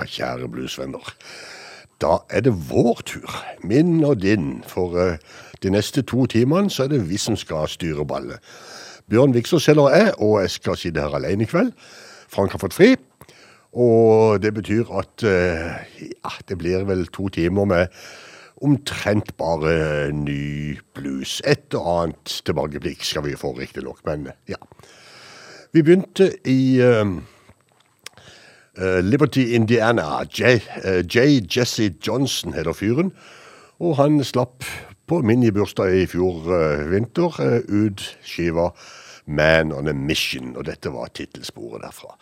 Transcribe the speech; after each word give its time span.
jaren 0.05 0.49
blues 0.49 0.75
nog. 0.89 1.15
Da 2.01 2.19
er 2.29 2.43
det 2.45 2.53
vår 2.69 3.01
tur, 3.05 3.37
min 3.63 4.03
og 4.05 4.21
din. 4.21 4.63
For 4.67 4.93
uh, 4.97 5.17
de 5.63 5.73
neste 5.73 6.03
to 6.05 6.25
timene 6.29 6.69
så 6.69 6.85
er 6.85 6.93
det 6.93 7.09
vi 7.09 7.17
som 7.17 7.37
skal 7.39 7.69
styre 7.71 8.05
ballet. 8.05 8.39
Bjørn 9.09 9.33
Viksåsel 9.33 9.79
og 9.79 9.91
jeg, 9.95 10.13
og 10.17 10.41
jeg 10.41 10.53
skal 10.57 10.77
sitte 10.77 11.01
her 11.01 11.17
alene 11.17 11.47
i 11.47 11.49
kveld. 11.49 11.73
Frank 12.29 12.51
har 12.51 12.61
fått 12.61 12.77
fri. 12.77 12.95
Og 13.77 14.41
det 14.41 14.53
betyr 14.53 14.89
at 14.99 15.25
uh, 15.25 15.75
ja, 16.01 16.33
det 16.49 16.57
blir 16.57 16.85
vel 16.87 17.07
to 17.13 17.29
timer 17.33 17.65
med 17.65 17.93
omtrent 18.61 19.37
bare 19.37 20.11
ny 20.13 20.77
blues. 20.97 21.41
Et 21.45 21.73
og 21.77 21.89
annet 21.93 22.37
tilbakeblikk 22.45 23.05
skal 23.05 23.25
vi 23.27 23.37
få, 23.37 23.53
riktignok, 23.57 24.01
men 24.05 24.31
ja. 24.49 24.59
Vi 25.75 25.83
begynte 25.83 26.31
i 26.47 26.79
eh, 26.81 27.05
Eh, 28.77 28.99
Liberty, 29.01 29.55
Indiana. 29.55 30.23
J. 30.29 30.61
Uh, 30.85 31.01
J. 31.01 31.41
Jesse 31.49 31.95
Johnson 32.07 32.53
heter 32.53 32.73
fyren. 32.73 33.11
Og 33.79 33.95
han 33.97 34.23
slapp 34.23 34.65
på 35.09 35.21
minibursdag 35.25 35.95
i 35.97 36.05
fjor 36.09 36.45
uh, 36.45 36.83
vinter 36.91 37.39
eh, 37.41 37.63
ut 37.65 38.03
skiva 38.21 38.69
Man 39.25 39.73
on 39.73 39.89
a 39.89 39.95
Mission. 39.97 40.53
Og 40.55 40.67
dette 40.69 40.93
var 40.93 41.09
tittelsporet 41.09 41.81
derfra. 41.87 42.13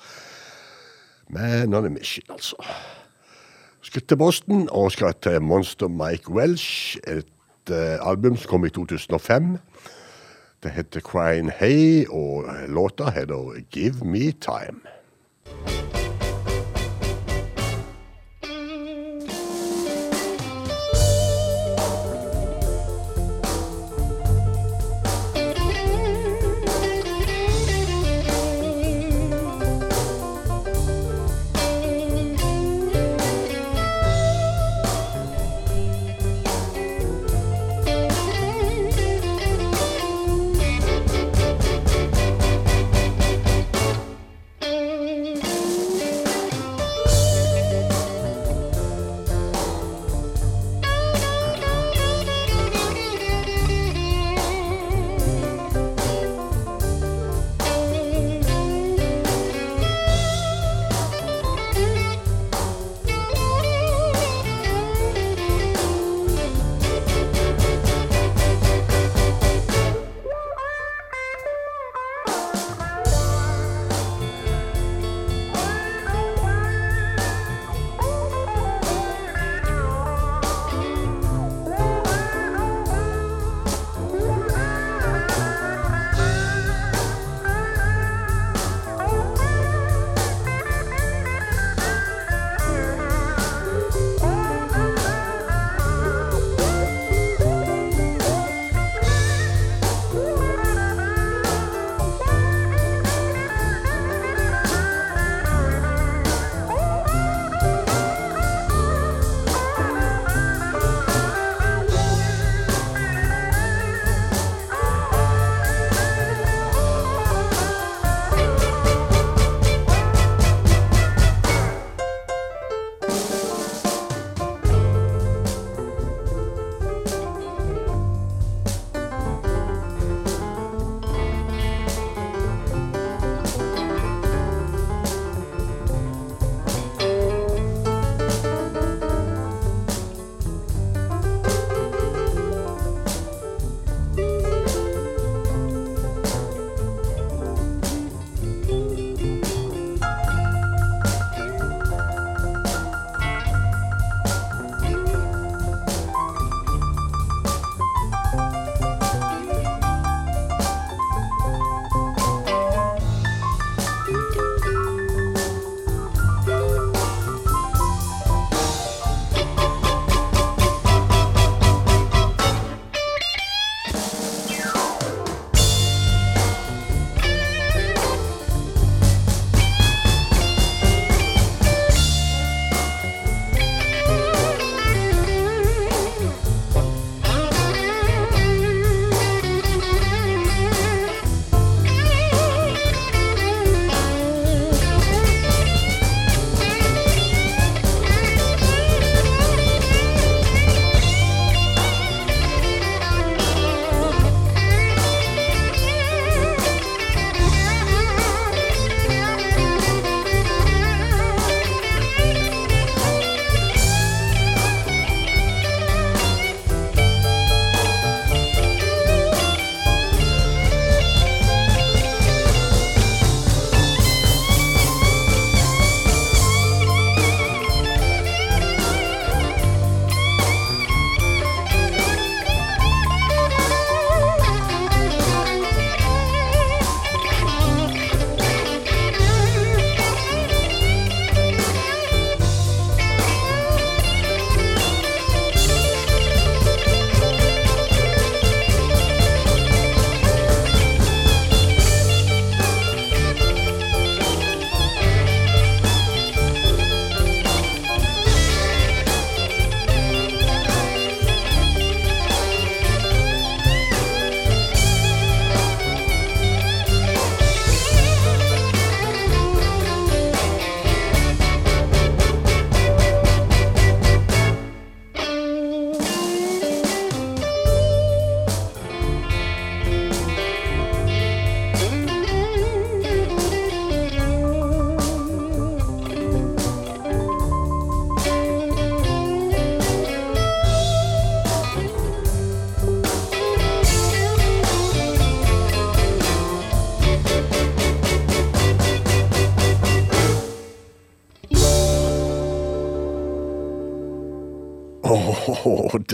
Man 1.29 1.75
on 1.75 1.85
a 1.85 1.91
Mission, 1.91 2.23
altså. 2.29 2.55
Skal 3.83 4.01
til 4.07 4.17
Boston 4.17 4.67
og 4.71 4.91
skal 4.95 5.13
til 5.21 5.41
Monster 5.41 5.91
Mike 5.91 6.31
Welsh. 6.31 6.97
Et 7.07 7.27
album 8.01 8.37
som 8.37 8.49
kom 8.49 8.65
i 8.65 8.69
2005. 8.69 9.57
Det 10.63 10.71
heter 10.71 11.01
Crying 11.01 11.51
Hay, 11.59 12.05
og 12.09 12.45
låta 12.67 13.09
heter 13.11 13.61
Give 13.71 14.05
Me 14.05 14.31
Time. 14.31 14.79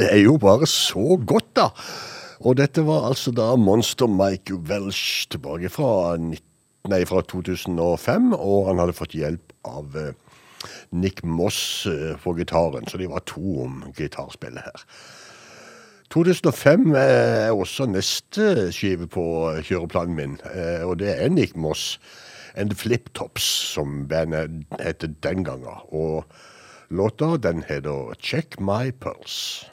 Det 0.01 0.09
er 0.09 0.23
jo 0.23 0.37
bare 0.41 0.65
så 0.69 1.15
godt, 1.27 1.51
da. 1.59 1.69
Og 2.41 2.57
dette 2.57 2.81
var 2.87 3.05
altså 3.11 3.29
da 3.37 3.51
Monster 3.55 4.09
Mike 4.09 4.55
Welsh 4.65 5.27
tilbake 5.29 5.69
fra, 5.69 6.17
19, 6.17 6.41
nei, 6.89 7.03
fra 7.05 7.21
2005, 7.21 8.31
og 8.33 8.71
han 8.71 8.81
hadde 8.81 8.97
fått 8.97 9.13
hjelp 9.13 9.53
av 9.69 9.97
eh, 10.01 10.13
Nick 10.97 11.21
Moss 11.21 11.85
eh, 11.89 12.15
på 12.23 12.33
gitaren, 12.39 12.89
så 12.89 12.97
de 12.97 13.09
var 13.11 13.21
to 13.29 13.61
om 13.67 13.83
gitarspillet 13.97 14.65
her. 14.65 14.85
2005 16.11 16.89
er 16.97 17.53
også 17.53 17.85
neste 17.87 18.71
skive 18.75 19.05
på 19.07 19.25
kjøreplanen 19.61 20.17
min, 20.17 20.33
eh, 20.49 20.81
og 20.81 20.97
det 21.03 21.13
er 21.13 21.29
Nick 21.29 21.53
Moss 21.53 21.99
and 22.57 22.73
Flip 22.75 23.13
Tops, 23.13 23.45
som 23.75 24.07
bandet 24.09 24.65
heter 24.81 25.13
den 25.21 25.45
gangen. 25.45 25.85
Og 25.93 26.25
låta 26.89 27.37
den 27.37 27.61
heter 27.69 28.17
Check 28.17 28.57
My 28.59 28.89
Pulse. 28.91 29.69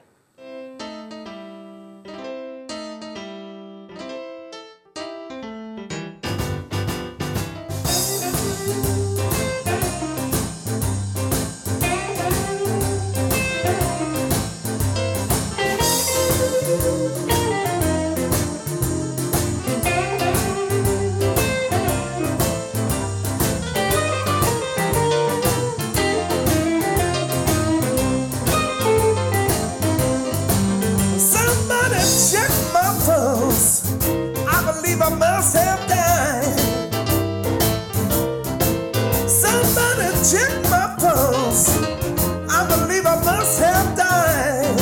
Believe 43.02 43.06
I 43.06 43.24
must 43.24 43.60
have 43.60 43.96
died. 43.96 44.80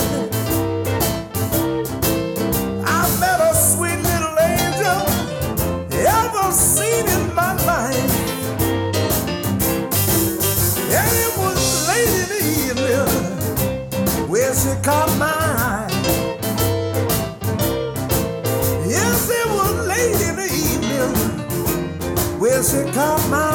I 2.84 3.18
met 3.20 3.40
a 3.40 3.54
sweet 3.54 4.00
little 4.10 4.38
angel 4.38 5.06
ever 6.06 6.52
seen 6.52 7.06
in 7.08 7.34
my 7.34 7.52
life. 7.64 8.14
And 10.98 11.10
it 11.24 11.32
was 11.38 11.88
late 11.88 12.14
in 12.22 12.28
the 12.34 12.42
evening 12.64 14.28
where 14.28 14.54
she 14.54 14.74
caught 14.82 15.10
my 15.18 15.26
eye. 15.26 15.90
Yes, 18.86 19.28
it 19.30 19.46
was 19.48 19.74
late 19.88 20.20
in 20.28 20.36
the 20.36 20.48
evening 20.72 21.14
where 22.38 22.62
she 22.62 22.82
caught 22.92 23.28
my 23.28 23.45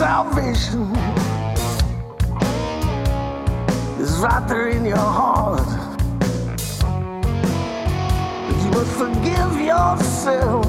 salvation 0.00 0.96
is 4.00 4.16
right 4.16 4.42
there 4.48 4.68
in 4.68 4.86
your 4.86 4.96
heart. 4.96 5.70
But 8.46 8.56
you 8.62 8.70
must 8.70 8.92
forgive 8.96 9.52
yourself. 9.60 10.64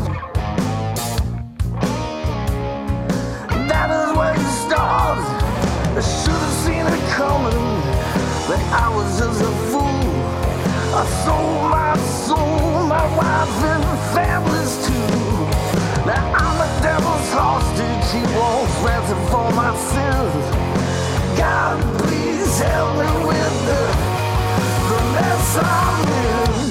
That 3.72 3.90
is 4.00 4.18
where 4.18 4.34
it 4.36 4.50
starts. 4.66 5.28
I 5.96 6.02
should 6.20 6.42
have 6.48 6.58
seen 6.66 6.86
it 6.96 7.04
coming, 7.16 7.68
but 8.50 8.60
I 8.84 8.88
was 8.94 9.08
just 9.18 9.40
a 9.40 9.54
fool. 9.72 10.12
I 11.00 11.04
sold 11.24 11.72
my 11.72 11.96
soul, 12.28 12.86
my 12.86 13.06
wife 13.16 13.64
and 13.72 13.84
family. 14.14 14.61
she 18.12 18.18
won't 18.36 18.68
ransom 18.84 19.18
for 19.32 19.50
my 19.54 19.74
sins. 19.78 20.44
God, 21.40 21.80
please 22.00 22.60
help 22.60 22.98
me 22.98 23.26
with 23.26 23.56
the, 23.68 23.84
the 24.90 25.00
mess 25.14 25.58
I'm 25.58 26.66
in. 26.66 26.71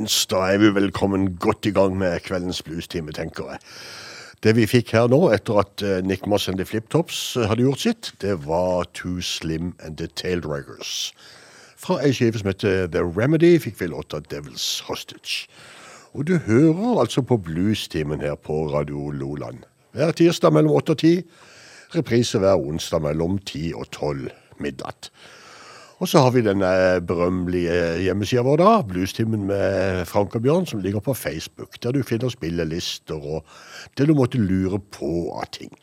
Folkens. 0.00 0.26
Da 0.26 0.36
er 0.52 0.58
vi 0.58 0.74
velkommen 0.74 1.36
godt 1.36 1.66
i 1.66 1.70
gang 1.70 1.96
med 1.98 2.20
kveldens 2.20 2.62
bluestime, 2.62 3.12
tenker 3.12 3.50
jeg. 3.50 3.58
Det 4.42 4.56
vi 4.56 4.66
fikk 4.66 4.92
her 4.92 5.08
nå, 5.08 5.30
etter 5.32 5.60
at 5.60 5.82
eh, 5.82 6.00
Nick 6.02 6.26
Moss 6.26 6.48
and 6.48 6.56
the 6.56 6.64
Fliptops 6.64 7.36
eh, 7.36 7.46
hadde 7.46 7.62
gjort 7.62 7.80
sitt, 7.80 8.12
det 8.22 8.46
var 8.46 8.86
Too 8.94 9.20
Slim 9.20 9.74
and 9.80 9.98
the 9.98 10.06
Taildraggers. 10.06 11.12
Fra 11.76 12.00
ei 12.00 12.12
skive 12.12 12.38
som 12.38 12.48
heter 12.48 12.88
The 12.88 13.02
Remedy, 13.02 13.58
fikk 13.58 13.80
vi 13.80 13.90
låta 13.90 14.20
Devil's 14.20 14.82
Hostage. 14.88 15.48
Og 16.14 16.26
du 16.26 16.38
hører 16.38 17.00
altså 17.00 17.22
på 17.22 17.36
bluestimen 17.36 18.20
her 18.20 18.34
på 18.34 18.72
Radio 18.72 19.10
Loland. 19.10 19.66
Hver 19.92 20.12
tirsdag 20.12 20.52
mellom 20.52 20.72
åtte 20.72 20.96
og 20.96 20.98
ti. 21.04 21.20
Reprise 21.94 22.38
hver 22.38 22.56
onsdag 22.56 23.02
mellom 23.02 23.38
ti 23.44 23.74
og 23.74 23.90
tolv 23.92 24.30
midnatt. 24.58 25.10
Og 26.00 26.08
så 26.08 26.22
har 26.24 26.30
vi 26.32 26.40
denne 26.40 26.68
berømmelige 27.04 27.74
hjemmesida 28.06 28.40
vår, 28.46 28.56
da, 28.56 28.68
Bluestimen 28.88 29.42
med 29.50 30.06
Frank 30.08 30.32
og 30.38 30.42
Bjørn, 30.46 30.66
som 30.66 30.80
ligger 30.80 31.02
på 31.04 31.12
Facebook, 31.12 31.76
der 31.82 31.92
du 31.92 32.00
finner 32.08 32.32
spillelister 32.32 33.20
og 33.20 33.44
det 33.98 34.06
du 34.08 34.14
måtte 34.16 34.40
lure 34.40 34.80
på 34.96 35.10
av 35.36 35.50
ting. 35.52 35.74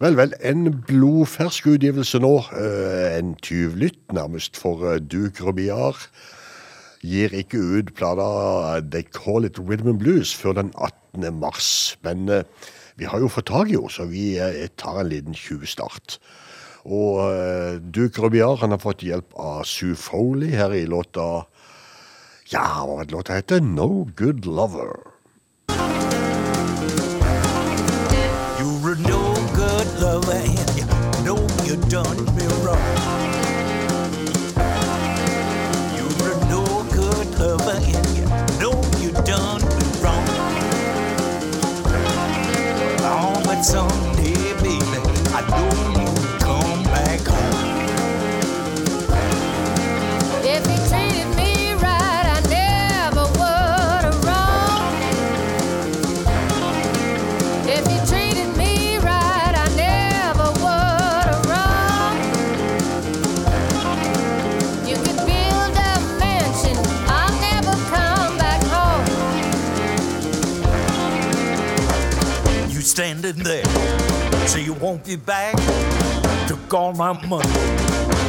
Vel, 0.00 0.16
vel, 0.16 0.32
en 0.40 0.70
blodfersk 0.88 1.68
utgivelse 1.74 2.18
nå. 2.24 2.32
eh, 2.56 3.18
En 3.18 3.34
tyvlytt, 3.44 4.00
nærmest, 4.12 4.56
for 4.56 4.82
eh, 4.88 5.00
Duke 5.00 5.44
Rubiar. 5.44 6.00
Gir 7.04 7.36
ikke 7.36 7.60
ut 7.60 7.92
plata 7.94 8.80
They 8.80 9.04
Call 9.04 9.44
It 9.44 9.60
Rhythm 9.60 9.92
and 9.92 10.00
Blues 10.00 10.34
før 10.34 10.56
den 10.56 10.72
18. 10.80 11.28
mars. 11.38 11.98
Men 12.02 12.28
eh, 12.28 12.42
vi 12.96 13.04
har 13.04 13.20
jo 13.20 13.28
fått 13.28 13.52
tak 13.52 13.68
i 13.68 13.76
henne, 13.76 13.92
så 13.92 14.08
vi 14.08 14.38
eh, 14.40 14.64
tar 14.80 15.02
en 15.04 15.12
liten 15.12 15.36
tjuvstart. 15.36 16.18
Og 16.84 17.20
uh, 17.24 17.80
Duke 17.80 18.20
Rubiar 18.20 18.60
har 18.60 18.80
fått 18.82 19.06
hjelp 19.06 19.32
av 19.40 19.64
Sue 19.68 19.96
Foley 19.96 20.52
her 20.52 20.74
i 20.76 20.84
låta 20.88 21.46
Ja, 22.52 22.84
hva 22.84 23.00
var 23.00 23.12
låta 23.14 23.38
heter? 23.40 23.64
No 23.64 24.04
Good 24.16 24.44
Lover. 24.44 25.13
Standing 72.94 73.42
there, 73.42 73.64
so 74.46 74.56
you 74.56 74.72
won't 74.74 75.04
be 75.04 75.16
back. 75.16 75.56
Took 76.46 76.72
all 76.72 76.92
my 76.92 77.12
money, 77.26 77.50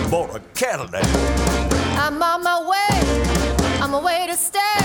bought 0.10 0.36
a 0.36 0.42
Cadillac. 0.56 1.06
I'm 2.00 2.20
on 2.24 2.44
my 2.44 2.60
way, 2.68 3.80
I'm 3.80 3.94
away 3.94 4.26
to 4.26 4.36
stay. 4.36 4.85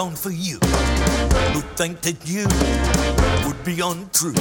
Done 0.00 0.16
for 0.16 0.30
you. 0.30 0.58
Who 1.52 1.60
think 1.76 2.00
that 2.00 2.16
you 2.24 2.44
would 3.46 3.62
be 3.64 3.82
untrue? 3.82 4.32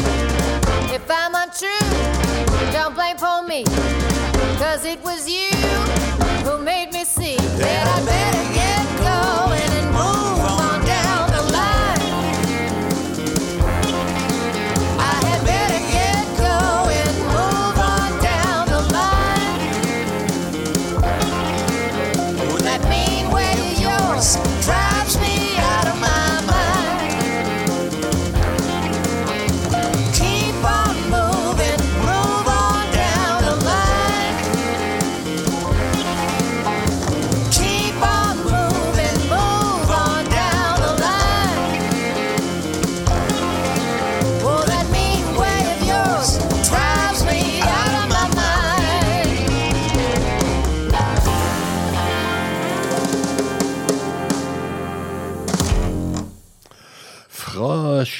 If 0.96 1.06
I'm 1.10 1.36
untrue, 1.36 1.86
don't 2.72 2.96
blame 2.96 3.18
for 3.18 3.44
me. 3.46 3.66
Cause 4.58 4.86
it 4.86 5.04
was 5.04 5.28
you 5.28 5.49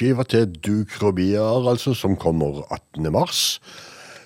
skiva 0.00 0.24
til 0.24 0.46
Duke 0.64 0.96
Robiar, 1.02 1.66
altså, 1.68 1.92
som 1.92 2.14
kommer 2.16 2.62
18. 2.72 3.12
mars. 3.12 3.60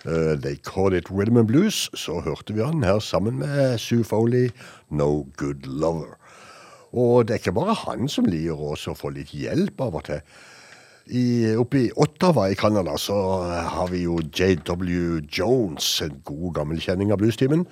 Uh, 0.07 0.39
they 0.39 0.55
Call 0.55 0.95
It 0.95 1.11
Rhythm 1.11 1.37
and 1.37 1.49
Blues. 1.49 1.91
Så 1.95 2.21
hørte 2.21 2.55
vi 2.55 2.63
han 2.63 2.85
her 2.85 3.01
sammen 3.03 3.41
med 3.41 3.79
Sue 3.79 4.05
Foley, 4.05 4.53
No 4.91 5.27
Good 5.37 5.67
Lover. 5.67 6.15
Og 6.93 7.27
det 7.27 7.35
er 7.35 7.43
ikke 7.43 7.57
bare 7.59 7.75
han 7.75 8.07
som 8.09 8.31
lir 8.31 8.55
også 8.55 8.95
å 8.95 9.01
få 9.01 9.11
litt 9.17 9.35
hjelp 9.35 9.83
av 9.83 9.99
og 9.99 10.07
til. 10.07 10.23
I, 11.11 11.27
oppe 11.59 11.81
i 11.83 11.93
Ottawa 11.99 12.47
i 12.53 12.55
Canada 12.55 12.95
så 12.95 13.19
har 13.51 13.91
vi 13.91 14.05
jo 14.07 14.23
JW 14.23 15.27
Jones, 15.27 15.89
en 16.07 16.21
god 16.23 16.55
gammel 16.61 16.79
kjenning 16.79 17.11
av 17.11 17.19
bluestimen. 17.19 17.67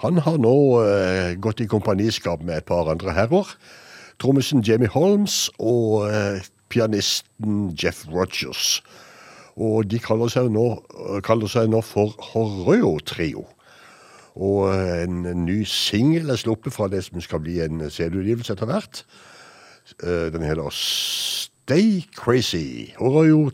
Han 0.00 0.24
har 0.24 0.40
nå 0.40 0.58
eh, 0.80 1.34
gått 1.36 1.60
i 1.60 1.68
kompaniskap 1.68 2.40
med 2.40 2.62
et 2.62 2.72
par 2.72 2.88
andre 2.88 3.12
herrer. 3.12 3.58
Trommisen 4.18 4.64
Jamie 4.64 4.90
Holmes 4.90 5.50
og 5.60 6.08
eh, 6.08 6.40
pianisten 6.68 7.74
Jeff 7.78 8.04
Rogers. 8.12 8.82
Og 9.58 9.88
de 9.90 9.98
kaller 9.98 10.30
seg 10.30 10.50
nå, 10.54 10.66
kaller 11.26 11.50
seg 11.50 11.70
nå 11.72 11.80
for 11.82 12.14
Horreo 12.30 12.98
Trio. 13.02 13.46
Og 14.38 14.68
eh, 14.70 15.02
en 15.02 15.24
ny 15.44 15.64
singel 15.66 16.30
er 16.30 16.38
sluppet 16.38 16.74
fra 16.76 16.86
det 16.92 17.02
som 17.08 17.18
skal 17.24 17.42
bli 17.42 17.58
en 17.64 17.82
CD-utgivelse 17.90 18.54
etter 18.54 18.70
hvert. 18.70 19.02
Eh, 20.04 20.30
Den 20.34 20.46
heter 20.46 20.70
Stay 20.70 22.04
Crazy. 22.14 22.94
Horreo 23.00 23.50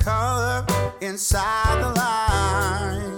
color 0.00 0.64
inside 1.00 1.82
the 1.82 1.92
lines. 1.94 3.09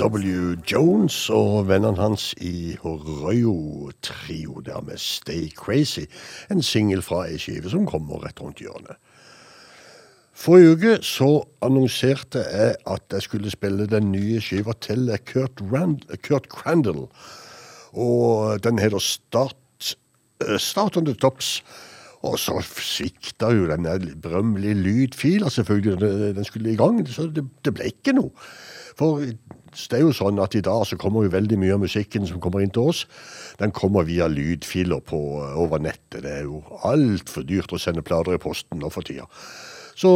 J.W. 0.00 0.56
Jones 0.64 1.14
og 1.28 1.66
vennene 1.68 2.00
hans 2.00 2.30
i 2.40 2.72
Horreo-trio 2.80 4.62
der 4.64 4.80
med 4.80 4.96
Stay 4.96 5.50
Crazy, 5.52 6.06
en 6.48 6.62
singel 6.64 7.02
fra 7.04 7.26
ei 7.28 7.36
skive 7.36 7.68
som 7.68 7.84
kommer 7.84 8.22
rett 8.24 8.40
rundt 8.40 8.62
hjørnet. 8.64 8.96
Forrige 10.32 10.72
uke 10.72 10.94
så 11.04 11.28
annonserte 11.60 12.46
jeg 12.46 12.78
at 12.88 13.12
jeg 13.12 13.26
skulle 13.26 13.52
spille 13.52 13.90
den 13.92 14.08
nye 14.14 14.40
skiva 14.40 14.72
til 14.80 15.12
Kurt, 15.28 15.60
Rand 15.68 16.08
Kurt 16.24 16.48
Crandall, 16.48 17.04
og 17.92 18.64
den 18.64 18.80
heter 18.80 19.04
Start, 19.04 19.96
eh, 20.48 20.56
Start 20.56 20.96
on 20.96 21.04
the 21.04 21.14
Tops. 21.14 21.58
Og 22.20 22.38
så 22.38 22.58
svikta 22.60 23.48
jo 23.52 23.68
den 23.68 23.86
berømmelige 24.20 24.74
lydfila, 24.74 25.48
selvfølgelig. 25.48 26.00
Den 26.36 26.44
skulle 26.44 26.72
i 26.72 26.76
gang, 26.76 27.00
så 27.08 27.30
det, 27.32 27.46
det 27.64 27.72
ble 27.74 27.86
ikke 27.88 28.12
noe. 28.12 28.30
For 28.98 29.22
det 29.70 29.98
er 29.98 30.04
jo 30.04 30.14
sånn 30.16 30.40
at 30.42 30.54
i 30.58 30.62
dag 30.64 30.84
så 30.88 30.98
kommer 31.00 31.24
jo 31.26 31.32
veldig 31.34 31.58
mye 31.60 31.76
av 31.76 31.82
musikken 31.84 32.26
som 32.28 32.40
kommer 32.42 32.64
inn 32.64 32.72
til 32.74 32.90
oss, 32.92 33.04
den 33.60 33.74
kommer 33.76 34.06
via 34.08 34.28
lydfiler 34.30 35.02
på, 35.06 35.18
over 35.60 35.82
nettet. 35.82 36.22
Det 36.24 36.32
er 36.40 36.46
jo 36.48 36.62
altfor 36.86 37.46
dyrt 37.48 37.74
å 37.74 37.80
sende 37.80 38.04
plater 38.06 38.36
i 38.36 38.42
posten 38.42 38.80
nå 38.82 38.90
for 38.92 39.06
tida. 39.06 39.28
Så 40.00 40.10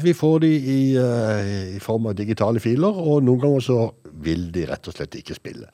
vi 0.00 0.14
får 0.16 0.38
de 0.46 0.50
i, 0.56 0.82
eh, 0.96 1.76
i 1.76 1.80
form 1.82 2.08
av 2.08 2.16
digitale 2.16 2.60
filer, 2.62 2.88
og 2.88 3.24
noen 3.26 3.42
ganger 3.42 3.66
så 3.66 3.80
vil 4.24 4.48
de 4.54 4.64
rett 4.70 4.88
og 4.88 4.96
slett 4.96 5.18
ikke 5.18 5.36
spille. 5.36 5.68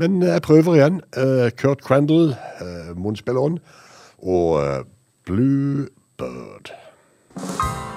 Men 0.00 0.20
jeg 0.24 0.42
prøver 0.44 0.76
igjen. 0.76 1.00
Eh, 1.16 1.48
Kurt 1.56 1.82
Crandall, 1.84 2.34
munnspilleren, 2.96 3.58
og 4.22 4.86
Bluebird. 5.24 5.88
Blue 5.88 5.88
Bird. 6.16 7.91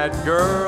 That 0.00 0.24
girl 0.24 0.59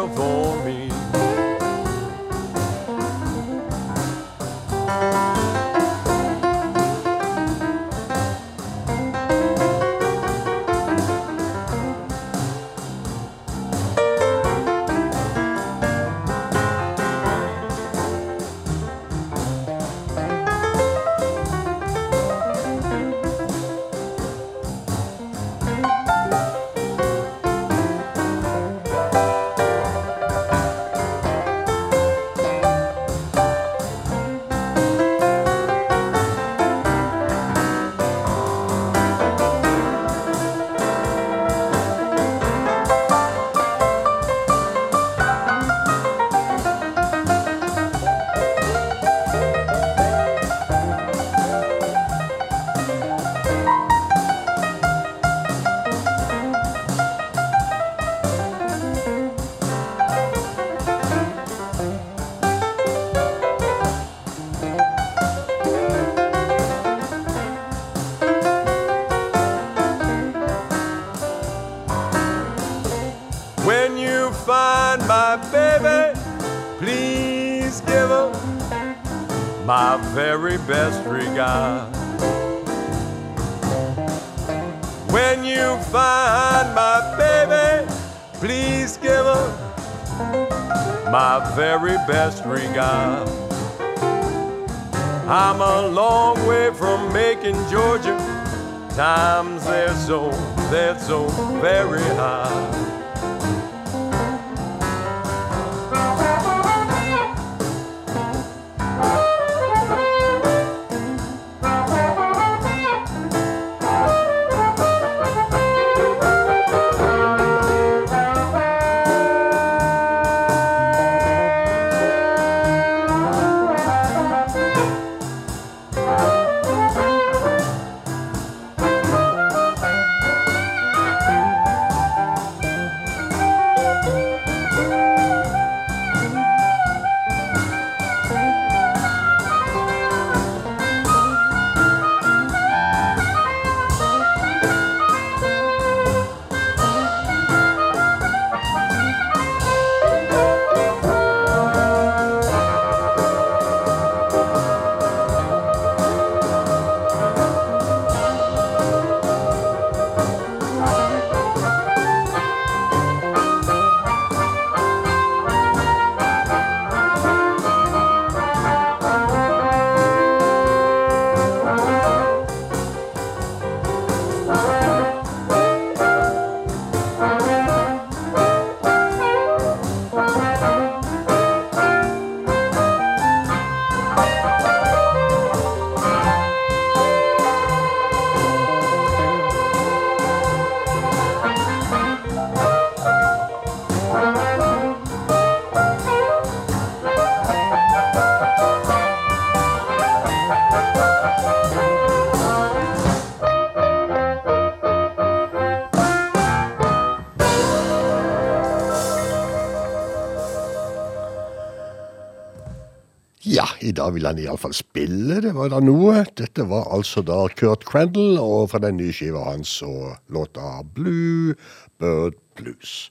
i 214.23 214.25
dag 214.25 214.37
vil 214.37 214.44
han 214.44 214.52
iallfall 214.52 214.75
spille, 214.75 215.40
det 215.42 215.50
var 215.56 215.73
da 215.73 215.81
noe. 215.83 216.20
Dette 216.38 216.62
var 216.70 216.87
altså 216.94 217.25
da 217.27 217.48
Kurt 217.58 217.83
Crandall, 217.85 218.38
og 218.38 218.70
fra 218.70 218.79
den 218.79 219.00
nye 219.00 219.10
skiva 219.10 219.42
hans 219.48 219.81
og 219.83 220.14
låta 220.31 220.85
Blue 220.94 221.56
Bird 221.98 222.38
Blues. 222.54 223.10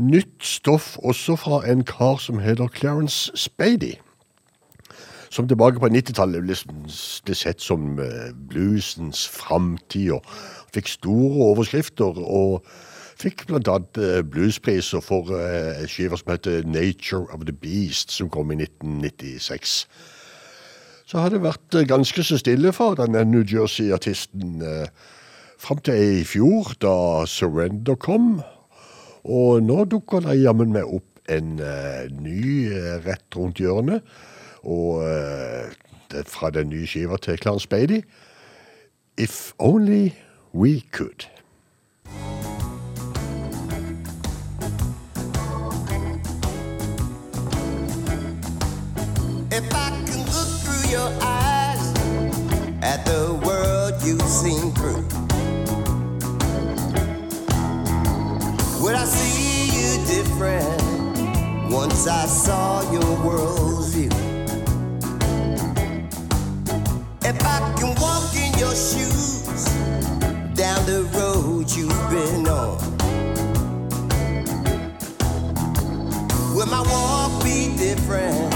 Nytt 0.00 0.40
stoff 0.40 0.96
også 1.04 1.36
fra 1.36 1.60
en 1.68 1.84
kar 1.84 2.16
som 2.24 2.40
heter 2.40 2.72
Clarence 2.72 3.28
Spady. 3.36 3.98
Som 5.28 5.48
tilbake 5.48 5.80
på 5.80 5.92
90-tallet 5.92 6.48
liksom 6.48 6.86
ble 7.26 7.36
sett 7.36 7.60
som 7.60 8.00
eh, 8.00 8.32
bluesens 8.48 9.26
framtid, 9.28 10.14
og 10.16 10.24
fikk 10.72 10.88
store 10.88 11.50
overskrifter. 11.50 12.16
og 12.16 12.64
Fikk 13.22 13.44
annet 13.52 13.98
eh, 14.02 14.22
bluespriser 14.26 15.02
for 15.04 15.30
eh, 15.36 15.78
en 15.78 15.90
skive 15.90 16.18
som 16.18 16.32
heter 16.32 16.64
Nature 16.66 17.28
of 17.30 17.44
the 17.46 17.54
Beast, 17.54 18.10
som 18.10 18.30
kom 18.30 18.50
i 18.50 18.56
1996. 18.58 19.86
Så 21.06 21.18
har 21.22 21.30
det 21.30 21.42
vært 21.44 21.76
eh, 21.78 21.86
ganske 21.86 22.24
så 22.26 22.38
stille 22.40 22.72
for 22.74 22.98
denne 22.98 23.22
New 23.30 23.44
Jersey-artisten 23.46 24.62
eh, 24.66 24.88
fram 25.62 25.78
til 25.86 26.18
i 26.22 26.24
fjor, 26.26 26.74
da 26.82 27.22
Surrender 27.30 27.94
kom. 27.94 28.40
Og 29.22 29.62
nå 29.62 29.84
dukker 29.86 30.24
det 30.26 30.40
jammen 30.42 30.74
meg 30.74 30.90
opp 30.90 31.22
en 31.30 31.60
eh, 31.62 32.08
ny 32.10 32.72
eh, 32.72 32.96
rett 33.06 33.38
rundt 33.38 33.62
hjørnet. 33.62 34.02
Og 34.66 35.04
eh, 35.06 36.24
fra 36.26 36.50
den 36.50 36.72
nye 36.74 36.90
skiva 36.90 37.20
til 37.22 37.38
Clarence 37.38 37.70
Beatty. 37.70 38.02
If 39.16 39.52
Only 39.58 40.10
We 40.52 40.80
Could. 40.90 41.31
Seen 54.42 54.72
through, 54.72 55.04
would 58.82 58.96
I 58.96 59.04
see 59.04 59.70
you 59.76 60.04
different 60.04 61.70
once 61.70 62.08
I 62.08 62.26
saw 62.26 62.82
your 62.90 63.24
world's 63.24 63.94
view? 63.94 64.10
If 67.22 67.38
I 67.46 67.58
can 67.78 67.94
walk 68.00 68.34
in 68.34 68.52
your 68.58 68.74
shoes 68.74 69.64
down 70.54 70.84
the 70.86 71.08
road 71.14 71.70
you've 71.70 72.10
been 72.10 72.48
on, 72.48 72.78
will 76.52 76.66
my 76.66 76.82
walk 76.82 77.44
be 77.44 77.76
different? 77.76 78.52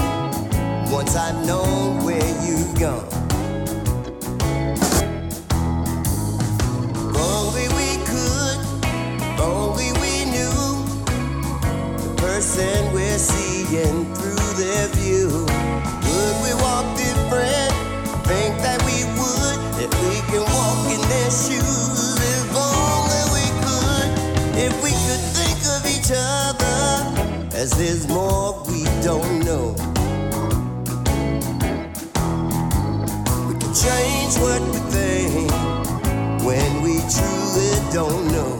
once 0.91 1.15
I 1.17 1.31
know 1.45 1.99
where 2.03 2.45
you've 2.45 2.79
gone. 2.79 3.16
Person 12.37 12.93
we're 12.93 13.17
seeing 13.17 14.05
through 14.13 14.49
their 14.61 14.87
view. 14.89 15.27
Would 16.07 16.35
we 16.45 16.53
walk 16.61 16.85
different? 16.95 17.73
Think 18.29 18.53
that 18.61 18.79
we 18.85 18.97
would 19.17 19.59
if 19.81 19.91
we 20.05 20.17
can 20.29 20.43
walk 20.45 20.81
in 20.93 21.01
their 21.09 21.31
shoes. 21.31 22.13
If 22.35 22.47
only 22.53 23.23
we 23.33 23.45
could, 23.65 24.09
if 24.67 24.73
we 24.85 24.91
could 25.05 25.23
think 25.33 25.59
of 25.75 25.81
each 25.95 26.11
other 26.13 27.57
as 27.57 27.71
there's 27.71 28.07
more 28.07 28.63
we 28.69 28.83
don't 29.01 29.39
know. 29.43 29.73
We 33.47 33.53
can 33.61 33.73
change 33.73 34.37
what 34.45 34.61
we 34.61 34.79
think 34.93 35.51
when 36.45 36.83
we 36.83 37.01
truly 37.09 37.73
don't 37.91 38.27
know. 38.31 38.56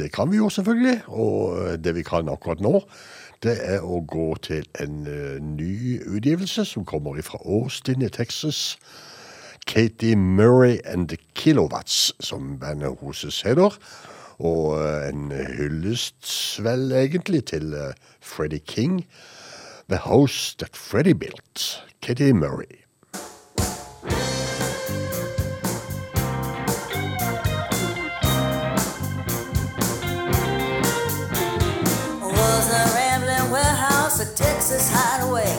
Det 0.00 0.12
kan 0.12 0.30
vi 0.32 0.40
jo 0.40 0.48
selvfølgelig, 0.48 1.02
og 1.06 1.58
eh, 1.60 1.76
det 1.84 1.94
vi 1.94 2.02
kan 2.02 2.28
akkurat 2.28 2.60
nå, 2.64 2.80
det 3.44 3.56
er 3.64 3.84
å 3.84 4.00
gå 4.08 4.34
til 4.44 4.66
en 4.80 5.02
eh, 5.08 5.36
ny 5.44 6.00
utgivelse 6.00 6.64
som 6.68 6.86
kommer 6.88 7.20
fra 7.24 7.40
Austin 7.44 8.04
i 8.04 8.08
Texas. 8.08 8.78
Katie 9.66 10.16
Murray 10.16 10.78
and 10.84 11.08
the 11.08 11.18
Kilowatts, 11.34 12.12
som 12.20 12.56
bandet 12.58 12.96
hennes 13.00 13.42
heter. 13.44 13.76
Og 14.40 14.80
eh, 14.80 15.08
en 15.12 15.28
hyllest, 15.32 16.32
vel 16.64 16.92
egentlig, 16.92 17.44
til 17.52 17.76
Freddy 18.20 18.60
King. 18.66 19.04
The 19.90 20.00
House 20.06 20.56
That 20.58 20.76
Freddie 20.76 21.14
Built. 21.14 21.84
Katie 22.00 22.32
Murray. 22.32 22.79
Texas 34.70 34.92
hideaway. 34.94 35.50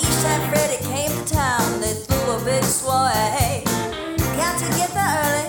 Each 0.00 0.22
time 0.24 0.48
Freddie 0.48 0.82
came 0.88 1.10
to 1.12 1.34
town, 1.34 1.80
they 1.82 1.92
threw 1.92 2.32
a 2.32 2.42
big 2.42 2.64
sway. 2.64 3.62
Got 4.40 4.56
to 4.60 4.68
get 4.78 4.88
there 4.96 5.12
early 5.28 5.48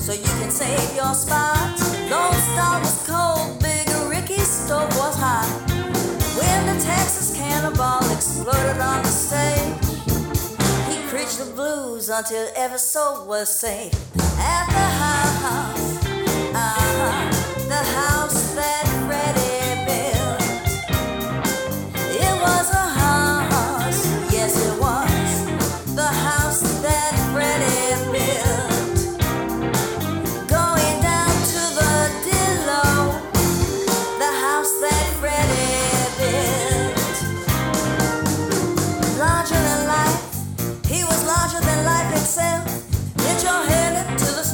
so 0.00 0.14
you 0.14 0.32
can 0.40 0.50
save 0.50 0.96
your 0.96 1.12
spot. 1.12 1.78
Lone 2.08 2.32
Star 2.48 2.80
was 2.80 3.06
cold, 3.06 3.60
Big 3.60 3.86
Ricky's 4.08 4.48
stove 4.48 4.88
was 4.96 5.14
hot. 5.18 5.44
When 6.40 6.74
the 6.74 6.82
Texas 6.82 7.36
cannonball 7.36 8.10
exploded 8.10 8.80
on 8.80 9.02
the 9.02 9.12
stage, 9.12 9.84
he 10.88 11.06
preached 11.08 11.38
the 11.40 11.52
blues 11.54 12.08
until 12.08 12.48
every 12.56 12.78
soul 12.78 13.26
was 13.26 13.50
saved. 13.54 13.98
At 14.38 14.64
the 14.72 14.88
house, 15.04 15.96
uh-huh, 16.56 17.68
the 17.68 17.82
house 18.00 18.54
that 18.54 18.86
Freddie 19.06 19.43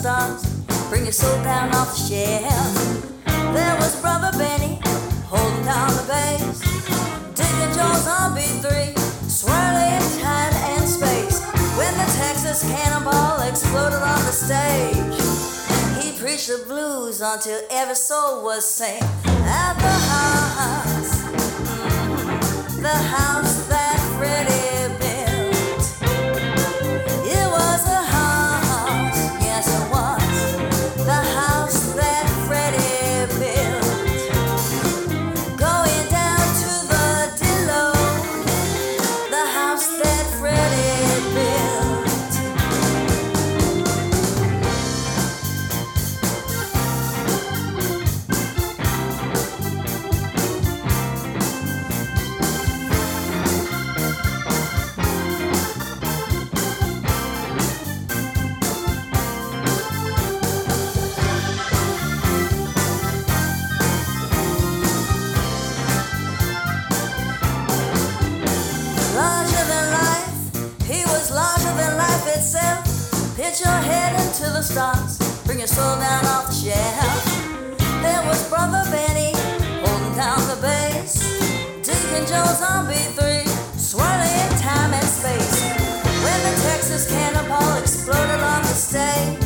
stars, 0.00 0.42
bring 0.88 1.04
your 1.04 1.12
soul 1.12 1.42
down 1.44 1.68
off 1.74 1.92
the 1.92 2.00
shelf. 2.08 2.74
There 3.52 3.76
was 3.76 4.00
Brother 4.00 4.32
Benny 4.38 4.80
holding 5.28 5.62
down 5.66 5.90
the 5.92 6.04
bass, 6.08 6.60
digging 7.36 7.72
Joe's 7.76 8.06
on 8.08 8.32
B3, 8.32 8.96
swirling 9.28 10.00
time 10.24 10.54
and 10.72 10.88
space. 10.88 11.44
When 11.76 11.92
the 12.00 12.08
Texas 12.16 12.62
cannonball 12.62 13.42
exploded 13.46 14.00
on 14.00 14.20
the 14.24 14.32
stage, 14.32 15.20
he 16.02 16.18
preached 16.18 16.48
the 16.48 16.64
blues 16.66 17.20
until 17.20 17.60
every 17.70 17.94
soul 17.94 18.42
was 18.42 18.64
sing 18.64 19.02
at 19.02 19.74
the 19.84 19.96
house, 20.12 21.12
mhm, 21.68 22.80
the 22.80 22.98
house 23.16 23.66
that 23.68 23.98
Freddie 24.16 24.79
into 74.40 74.52
the 74.52 74.62
stars, 74.62 75.18
bring 75.44 75.58
your 75.58 75.68
soul 75.68 75.96
down 75.96 76.24
off 76.24 76.46
the 76.46 76.54
shelf. 76.54 77.24
There 78.00 78.22
was 78.26 78.48
Brother 78.48 78.82
Benny 78.90 79.32
holding 79.84 80.16
down 80.16 80.40
the 80.48 80.56
bass. 80.62 81.20
Deacon 81.84 82.24
Joe's 82.26 82.62
on 82.62 82.86
B3, 82.86 83.46
swirling 83.76 84.52
time 84.60 84.94
and 84.94 85.04
space. 85.04 85.60
When 86.24 86.40
the 86.46 86.54
Texas 86.68 87.10
cannonball 87.10 87.76
exploded 87.76 88.40
on 88.40 88.62
the 88.62 88.76
stage, 88.88 89.44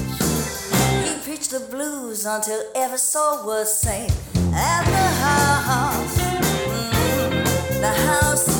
he 1.02 1.18
preached 1.24 1.50
the 1.50 1.66
blues 1.70 2.24
until 2.24 2.62
every 2.76 2.98
soul 2.98 3.44
was 3.46 3.76
saved. 3.76 4.14
At 4.54 4.84
the 4.84 5.08
house, 5.24 6.18
mm, 6.20 7.80
the 7.80 7.94
house 8.10 8.53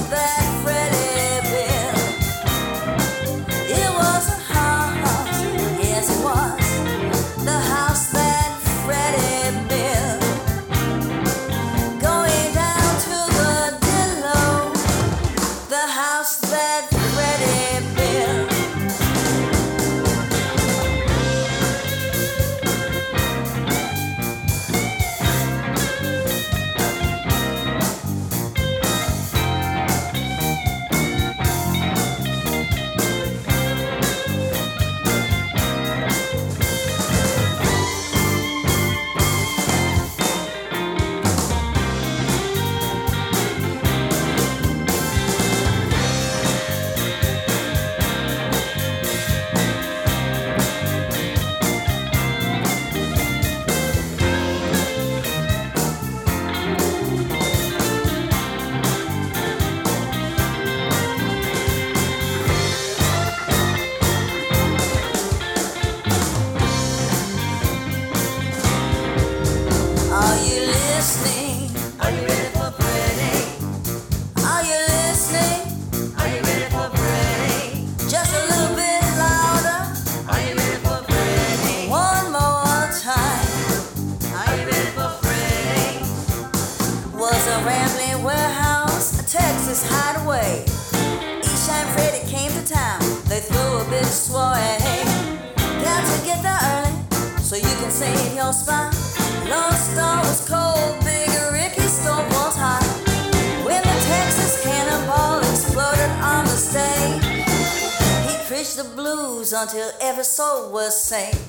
was 110.62 111.02
saying 111.02 111.43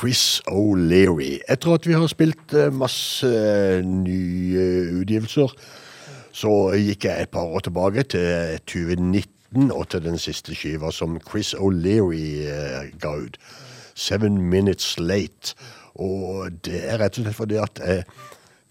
Chris 0.00 0.40
O'Leary. 0.48 1.42
Etter 1.52 1.74
at 1.76 1.84
vi 1.84 1.92
har 1.92 2.08
spilt 2.08 2.54
eh, 2.56 2.70
masse 2.72 3.28
eh, 3.28 3.82
nye 3.84 4.62
utgivelser, 4.96 5.52
så 6.32 6.52
gikk 6.72 7.04
jeg 7.04 7.26
et 7.26 7.32
par 7.34 7.50
år 7.50 7.66
tilbake 7.66 8.06
til 8.14 8.56
2019 8.70 9.68
og 9.74 9.90
til 9.92 10.06
den 10.06 10.16
siste 10.22 10.56
skiva 10.56 10.88
som 10.94 11.18
Chris 11.26 11.52
O'Leary 11.52 12.46
eh, 12.48 12.88
ga 13.02 13.12
ut. 13.26 13.36
Seven 13.92 14.40
Minutes 14.40 14.94
Late. 14.96 15.52
Og 16.00 16.48
det 16.64 16.80
er 16.80 17.02
rett 17.02 17.20
og 17.20 17.26
slett 17.26 17.36
fordi 17.36 17.60
at 17.60 17.84
jeg 17.84 18.06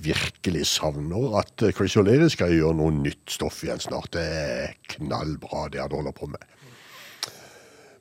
virkelig 0.02 0.66
savner 0.72 1.38
at 1.44 1.68
Chris 1.78 2.00
O'Leary 2.00 2.32
skal 2.34 2.56
gjøre 2.58 2.80
noe 2.80 2.96
nytt 3.04 3.30
stoff 3.30 3.62
igjen 3.68 3.84
snart. 3.86 4.16
Det 4.18 4.26
er 4.26 4.74
knallbra 4.96 5.68
det 5.70 5.84
han 5.84 5.94
holder 5.94 6.18
på 6.18 6.32
med. 6.34 6.42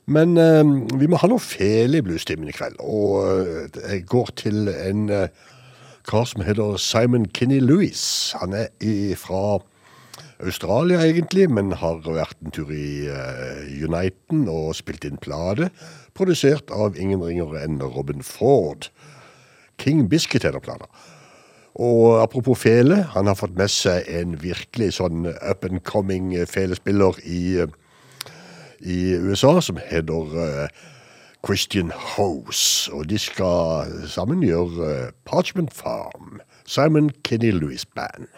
Men 0.08 0.38
eh, 0.40 0.64
vi 0.98 1.08
må 1.10 1.20
ha 1.20 1.28
noe 1.28 1.42
fele 1.42 2.00
i 2.00 2.04
bluestimen 2.04 2.48
i 2.48 2.56
kveld. 2.56 2.78
Og 2.80 3.18
eh, 3.28 3.80
jeg 3.92 4.06
går 4.08 4.32
til 4.40 4.70
en 4.72 5.08
eh, 5.12 5.28
kar 6.08 6.24
som 6.30 6.44
heter 6.46 6.78
Simon 6.80 7.26
Kinney 7.36 7.60
Lewis. 7.60 8.32
Han 8.40 8.56
er 8.56 8.70
fra 9.20 9.60
Australia 10.38 11.02
egentlig, 11.02 11.48
men 11.50 11.74
har 11.80 12.00
vært 12.06 12.38
en 12.44 12.54
tur 12.54 12.70
i 12.70 13.08
uh, 13.10 13.66
Uniten 13.82 14.46
og 14.48 14.76
spilt 14.78 15.04
inn 15.04 15.18
plate. 15.20 15.68
Produsert 16.16 16.70
av 16.70 16.96
ingen 16.98 17.24
ringere 17.26 17.64
enn 17.66 17.80
Robin 17.82 18.22
Ford. 18.22 18.86
King 19.82 20.06
Biscuit 20.10 20.46
heter 20.46 20.62
plata. 20.62 20.86
Og 21.78 22.20
apropos 22.22 22.58
fele, 22.58 23.02
han 23.14 23.28
har 23.30 23.38
fått 23.38 23.58
med 23.58 23.70
seg 23.70 24.06
en 24.10 24.38
virkelig 24.42 24.96
sånn 24.96 25.28
up 25.30 25.66
and 25.66 25.82
coming 25.86 26.32
felespiller 26.50 27.18
i, 27.22 27.58
eh, 27.62 27.70
i 28.80 29.14
USA, 29.16 29.60
som 29.60 29.78
heter 29.90 30.38
eh, 30.44 30.68
Christian 31.46 31.92
House. 32.16 32.92
Og 32.92 33.08
de 33.10 33.18
skal 33.18 33.92
sammen 34.08 34.42
gjøre 34.46 34.90
eh, 34.90 35.10
Parchment 35.26 35.74
Farm. 35.74 36.40
Simon 36.66 37.10
Kenny 37.24 37.50
Lewis 37.50 37.86
Band. 37.86 38.28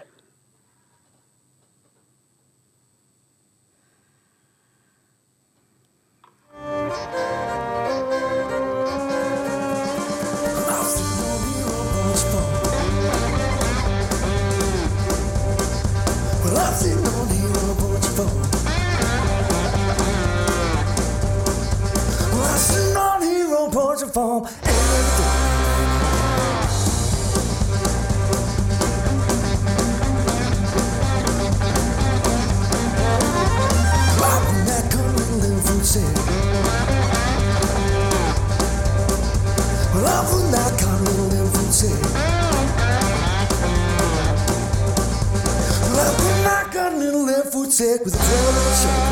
Foot 47.51 47.73
sick 47.73 48.05
with 48.05 48.15
a 48.15 49.10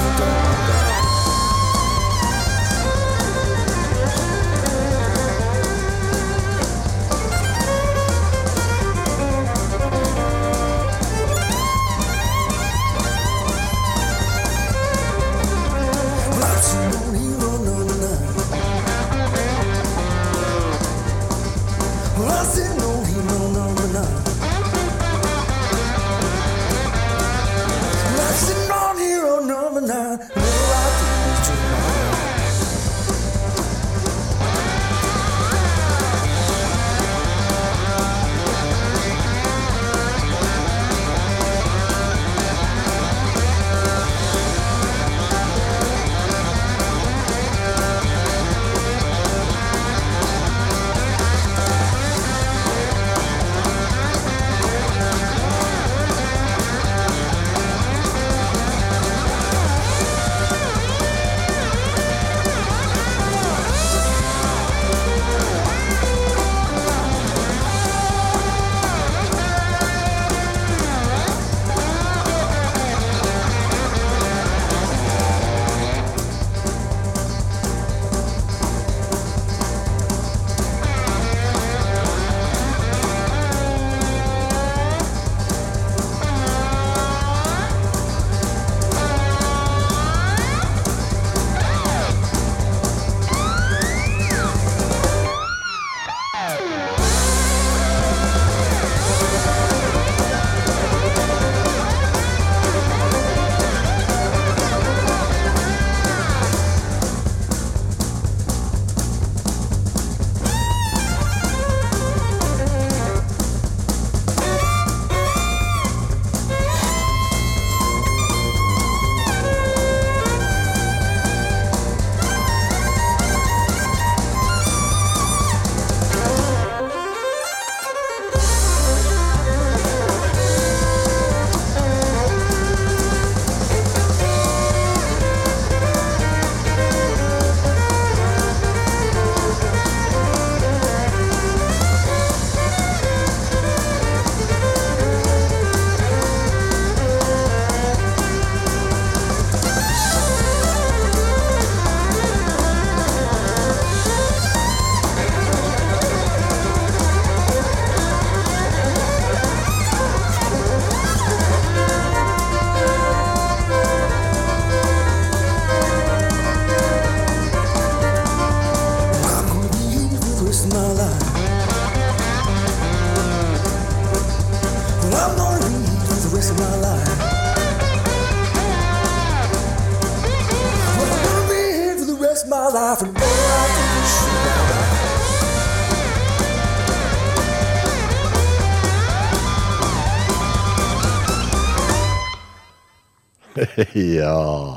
ja, 193.94 194.76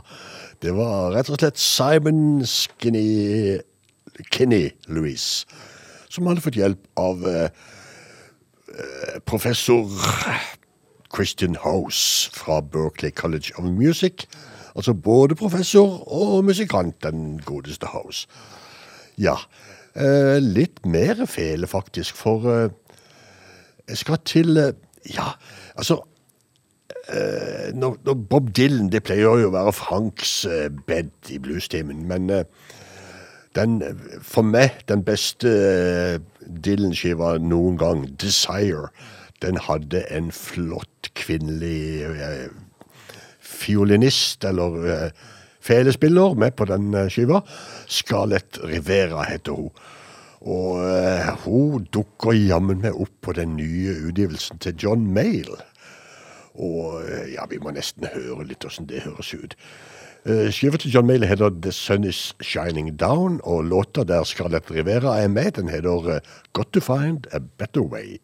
det 0.62 0.74
var 0.78 1.12
rett 1.16 1.30
og 1.34 1.40
slett 1.40 1.58
Simon 1.58 2.44
Skinny 2.46 3.58
Kinney 4.30 4.70
Louise, 4.92 5.48
som 6.12 6.28
hadde 6.30 6.44
fått 6.44 6.60
hjelp 6.60 6.84
av 7.00 7.24
eh, 7.26 7.48
eh, 8.76 9.16
professor 9.26 9.90
Christian 11.16 11.58
House 11.64 12.30
fra 12.36 12.60
Berkeley 12.62 13.12
College 13.12 13.56
of 13.58 13.66
Music. 13.66 14.28
Altså 14.76 14.94
både 14.94 15.36
professor 15.36 16.04
og 16.08 16.46
musikant, 16.46 16.96
den 17.04 17.40
godeste 17.46 17.90
House. 17.92 18.28
Ja, 19.18 19.40
eh, 19.96 20.38
litt 20.44 20.86
mer 20.86 21.26
fele 21.26 21.68
faktisk, 21.68 22.16
for 22.16 22.48
eh, 22.52 22.70
jeg 23.90 23.98
skal 24.06 24.24
til 24.26 24.58
eh, 24.58 24.72
Ja, 25.10 25.32
altså 25.74 26.04
eh, 27.12 27.72
når, 27.76 27.98
når 28.06 28.14
Bob 28.30 28.52
Dylan 28.56 28.92
Det 28.92 29.04
pleier 29.04 29.42
jo 29.42 29.50
å 29.50 29.54
være 29.54 29.74
Franks 29.76 30.46
eh, 30.46 30.70
bed 30.88 31.12
i 31.30 31.40
bluestimen, 31.44 32.06
men 32.08 32.30
eh, 32.30 32.46
den, 33.56 33.82
for 34.24 34.48
meg, 34.48 34.80
den 34.88 35.04
beste 35.04 35.52
eh, 35.52 36.20
Dylan-skiva 36.48 37.36
noen 37.44 37.78
gang, 37.80 38.06
'Desire', 38.16 38.92
den 39.42 39.58
hadde 39.58 40.06
en 40.14 40.32
flott 40.32 41.12
kvinnelig 41.18 42.06
eh, 42.08 42.48
fiolinist, 43.40 44.46
eller 44.48 44.86
eh, 44.88 45.10
felespiller, 45.62 46.34
med 46.34 46.56
på 46.56 46.66
den 46.66 46.96
skiva. 47.10 47.42
Scarlett 47.88 48.62
Rivera 48.64 49.26
heter 49.28 49.58
hun. 49.58 49.74
Og 50.42 50.80
hun 51.44 51.84
dukker 51.94 52.34
jammen 52.34 52.80
meg 52.82 52.96
opp 52.98 53.14
på 53.22 53.36
den 53.38 53.52
nye 53.60 53.94
utgivelsen 54.08 54.58
til 54.58 54.74
John 54.74 55.04
Mayall. 55.14 55.60
Og 56.56 57.02
eh, 57.06 57.34
ja, 57.36 57.46
vi 57.50 57.62
må 57.62 57.74
nesten 57.76 58.10
høre 58.12 58.48
litt 58.48 58.66
åssen 58.68 58.90
det 58.90 59.06
høres 59.06 59.34
ut. 59.34 59.56
Eh, 60.26 60.52
Skiva 60.54 60.78
til 60.78 60.94
John 60.94 61.08
Mayle 61.10 61.30
heter 61.30 61.54
The 61.64 61.72
Sun 61.74 62.04
Is 62.06 62.36
Shining 62.42 62.92
Down, 63.00 63.40
og 63.44 63.64
låta 63.72 64.04
der 64.04 64.24
Scarlett 64.24 64.70
Rivera 64.72 65.18
er 65.22 65.32
med, 65.32 65.56
den 65.58 65.72
heter 65.72 66.18
eh, 66.18 66.22
Got 66.54 66.74
To 66.74 66.84
Find 66.84 67.28
A 67.32 67.40
Better 67.40 67.82
Way. 67.82 68.20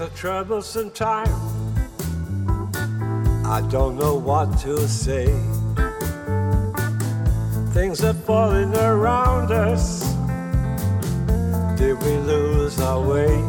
A 0.00 0.08
troublesome 0.16 0.90
time. 0.92 1.28
I 3.44 3.60
don't 3.68 3.96
know 3.98 4.14
what 4.14 4.58
to 4.60 4.88
say. 4.88 5.26
Things 7.74 8.02
are 8.02 8.14
falling 8.14 8.74
around 8.76 9.52
us. 9.52 10.00
Did 11.78 12.02
we 12.02 12.16
lose 12.18 12.80
our 12.80 13.00
way? 13.00 13.42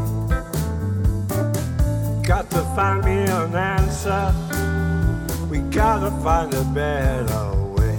Got 2.23 2.49
to 2.51 2.61
find 2.75 3.05
me 3.05 3.23
an 3.31 3.55
answer. 3.55 4.33
We 5.49 5.59
gotta 5.59 6.11
find 6.21 6.53
a 6.53 6.63
better 6.73 7.53
way. 7.75 7.97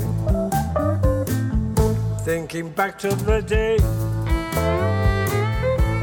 Thinking 2.22 2.68
back 2.70 2.98
to 2.98 3.14
the 3.14 3.40
day. 3.40 3.78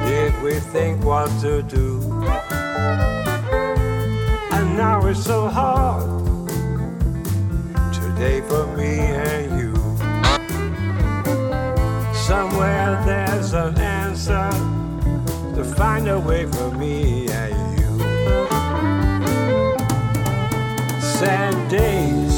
Did 0.10 0.42
we 0.42 0.56
think 0.56 1.04
what 1.04 1.30
to 1.42 1.62
do? 1.62 2.02
And 4.56 4.76
now 4.76 5.06
it's 5.06 5.24
so 5.24 5.48
hard 5.48 6.26
today 7.94 8.42
for 8.42 8.66
me 8.76 8.98
and 8.98 9.60
you. 9.62 9.76
Somewhere 12.16 13.00
there's 13.06 13.54
an 13.54 13.78
answer 13.78 14.50
to 15.56 15.64
find 15.78 16.08
a 16.08 16.20
way 16.20 16.48
for 16.48 16.72
me 16.72 17.30
and 17.30 17.80
you. 17.80 18.00
Sad 21.20 21.54
days 21.70 22.29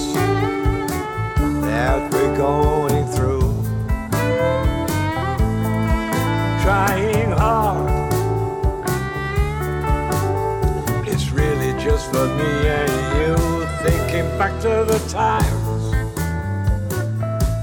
back 14.42 14.60
to 14.60 14.84
the 14.92 14.98
times. 15.08 15.94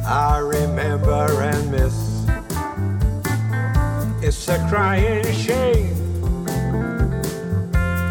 I 0.06 0.38
remember 0.38 1.26
and 1.42 1.72
miss. 1.72 2.24
It's 4.22 4.46
a 4.46 4.64
crying 4.68 5.24
shame. 5.32 5.96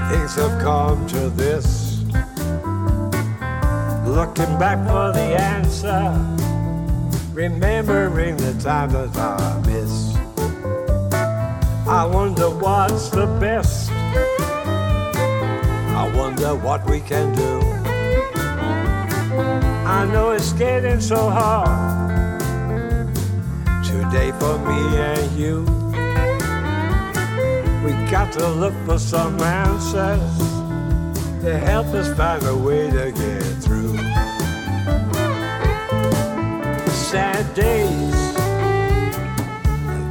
Things 0.10 0.36
have 0.36 0.62
come 0.62 1.08
to 1.08 1.30
this. 1.30 2.02
Looking 4.06 4.60
back 4.60 4.86
for 4.86 5.14
the 5.14 5.30
answer. 5.40 6.02
Remembering 7.32 8.36
the 8.36 8.54
time 8.62 8.92
that 8.92 9.16
I 9.16 9.62
miss. 9.66 10.14
I 11.88 12.06
wonder 12.06 12.50
what's 12.50 13.08
the 13.12 13.28
best. 13.40 13.90
I 16.02 16.12
wonder 16.14 16.54
what 16.54 16.86
we 16.90 17.00
can 17.00 17.34
do. 17.34 17.67
I 19.90 20.06
know 20.06 20.32
it's 20.32 20.52
getting 20.52 21.00
so 21.00 21.30
hard 21.30 23.08
today 23.86 24.34
for 24.34 24.60
me 24.60 24.98
and 24.98 25.32
you. 25.32 25.62
We 27.86 27.94
got 28.12 28.34
to 28.34 28.50
look 28.50 28.74
for 28.86 29.00
some 29.00 29.40
answers 29.40 30.38
to 31.42 31.58
help 31.58 31.88
us 31.88 32.14
find 32.18 32.44
a 32.44 32.54
way 32.54 32.92
to 32.92 33.14
get 33.14 33.44
through. 33.64 33.98
Sad 36.92 37.54
days 37.54 38.36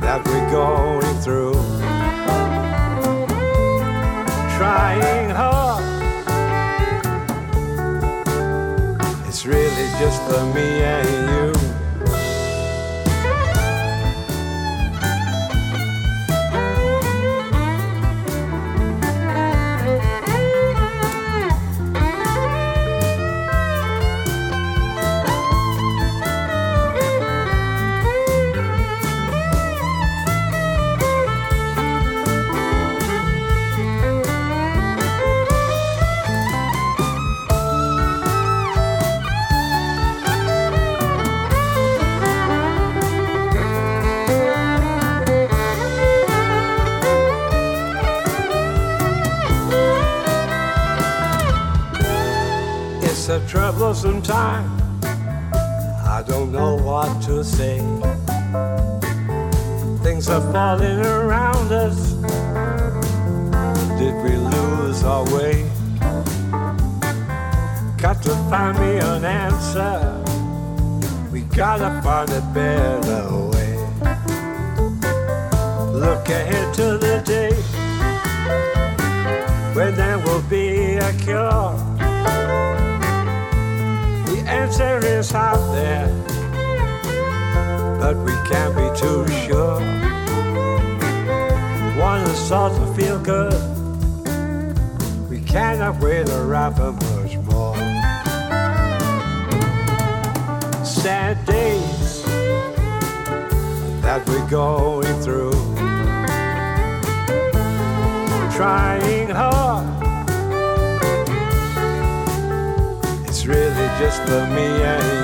that 0.00 0.24
we're 0.24 0.50
going 0.50 1.16
through. 1.20 1.52
Trying 4.56 5.30
hard. 5.36 5.55
Just 9.98 10.22
for 10.24 10.44
me 10.52 10.82
and 10.82 11.30
you. 11.30 11.45
Troublesome 54.06 54.22
time. 54.22 55.00
I 56.04 56.22
don't 56.26 56.52
know 56.52 56.76
what 56.76 57.22
to 57.22 57.44
say. 57.44 57.78
Things 60.02 60.28
are 60.28 60.40
falling 60.52 61.00
around 61.00 61.72
us. 61.72 62.12
Did 63.98 64.14
we 64.22 64.36
lose 64.36 65.02
our 65.02 65.24
way? 65.34 65.68
Got 67.98 68.22
to 68.22 68.34
find 68.50 68.78
me 68.78 68.98
an 68.98 69.24
answer. 69.24 70.22
We 71.32 71.42
gotta 71.42 72.00
find 72.02 72.30
a 72.30 72.40
better 72.54 73.22
way. 73.50 73.76
Look 75.92 76.28
ahead 76.28 76.74
to 76.74 76.98
the 76.98 77.22
day 77.24 77.52
when 79.74 79.94
there 79.96 80.18
will 80.18 80.42
be 80.42 80.96
a 80.96 81.12
cure. 81.14 81.95
The 84.66 84.72
answer 84.72 85.36
out 85.36 85.72
there, 85.72 86.08
but 88.00 88.16
we 88.16 88.32
can't 88.48 88.74
be 88.74 88.88
too 88.98 89.24
sure. 89.46 89.80
starts 92.34 92.76
to 92.76 92.86
feel 92.94 93.18
good. 93.20 93.54
We 95.30 95.40
cannot 95.40 96.00
wait 96.00 96.28
around 96.30 96.74
for 96.74 96.92
much 96.92 97.36
more. 97.46 97.76
Sad 100.84 101.44
days 101.46 102.24
that 104.02 104.26
we're 104.26 104.50
going 104.50 105.14
through. 105.22 105.52
Trying 108.56 109.15
just 113.98 114.22
for 114.24 114.46
me 114.48 114.66
and 114.84 115.15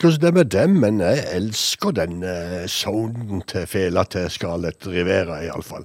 vet 0.00 0.14
ikke 0.14 0.18
hvordan 0.18 0.34
det 0.34 0.34
med 0.34 0.60
dem, 0.60 0.70
men 0.80 1.00
jeg 1.00 1.24
elsker 1.36 1.90
den 1.90 2.22
eh, 2.24 2.66
sounden 2.66 3.42
til 3.46 3.66
fela 3.66 4.04
til 4.08 4.30
Scarlett 4.30 4.86
Rivera, 4.86 5.42
iallfall. 5.44 5.84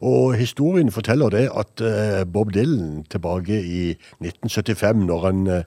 Og 0.00 0.34
historien 0.36 0.90
forteller 0.92 1.30
det 1.30 1.48
at 1.56 1.80
eh, 1.80 2.26
Bob 2.26 2.52
Dylan 2.52 3.06
tilbake 3.08 3.56
i 3.56 3.96
1975, 4.20 5.06
når 5.06 5.24
han 5.24 5.46
eh, 5.46 5.62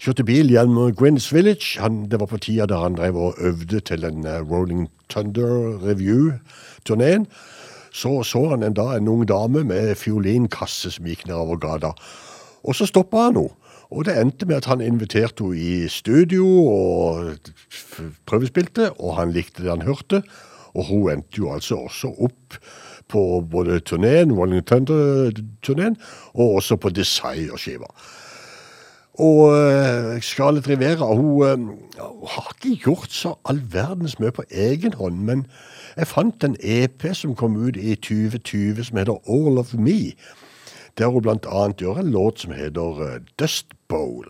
kjørte 0.00 0.24
bil 0.24 0.48
gjennom 0.48 0.94
Gwynns 0.96 1.28
Village 1.34 1.80
han, 1.80 2.08
Det 2.08 2.20
var 2.20 2.26
på 2.26 2.38
tida 2.38 2.66
da 2.66 2.80
han 2.86 2.96
drev 2.96 3.16
og 3.16 3.34
øvde 3.38 3.80
til 3.80 4.02
den 4.02 4.24
Rolling 4.24 4.88
Thunder 5.10 5.76
Review-turneen. 5.84 7.26
Så 7.92 8.22
så 8.22 8.48
han 8.48 8.62
en 8.62 8.74
da, 8.74 8.96
en 8.96 9.08
ung 9.08 9.28
dame 9.28 9.64
med 9.64 9.94
fiolinkasse 9.94 10.90
som 10.90 11.04
gikk 11.04 11.26
nedover 11.26 11.56
gata. 11.56 11.92
Og 12.64 12.74
så 12.74 12.86
stoppa 12.86 13.28
han 13.28 13.36
henne. 13.36 13.63
Og 13.90 14.06
det 14.08 14.16
endte 14.20 14.46
med 14.46 14.56
at 14.62 14.70
han 14.70 14.80
inviterte 14.80 15.44
henne 15.44 15.60
i 15.60 15.88
studio 15.88 16.46
og 16.46 17.36
prøvespilte, 18.26 18.92
og 19.00 19.16
han 19.18 19.32
likte 19.32 19.62
det 19.62 19.70
han 19.70 19.86
hørte. 19.86 20.22
Og 20.74 20.88
hun 20.88 21.10
endte 21.12 21.38
jo 21.38 21.52
altså 21.54 21.76
også 21.86 22.10
opp 22.18 22.58
på 23.08 23.44
både 23.50 23.80
turneen, 23.80 24.32
Rolling 24.32 24.64
Thunder-turneen, 24.66 25.96
og 26.34 26.54
også 26.54 26.76
på 26.76 26.88
Desire-skiva. 26.88 27.90
Og 29.14 29.38
uh, 29.54 30.20
Scarlett 30.20 30.68
Rivera 30.68 31.06
hun, 31.14 31.42
eh, 31.46 31.56
hun 31.56 32.28
har 32.28 32.50
ikke 32.54 32.80
gjort 32.82 33.12
så 33.12 33.34
all 33.46 33.60
verdens 33.72 34.18
mye 34.18 34.34
på 34.34 34.42
egen 34.50 34.96
hånd, 34.98 35.20
men 35.22 35.46
jeg 35.96 36.10
fant 36.10 36.44
en 36.44 36.56
EP 36.58 37.06
som 37.14 37.36
kom 37.38 37.54
ut 37.54 37.76
i 37.76 37.94
2020 37.94 38.88
som 38.88 38.98
heter 38.98 39.30
All 39.30 39.58
of 39.58 39.70
Me. 39.78 40.16
Der 40.98 41.06
hun 41.10 41.26
annet 41.28 41.76
gjør 41.76 41.98
en 41.98 42.10
låt 42.10 42.38
som 42.38 42.52
heter 42.52 43.00
eh, 43.02 43.20
Dust 43.38 43.66
Bowl. 43.88 44.26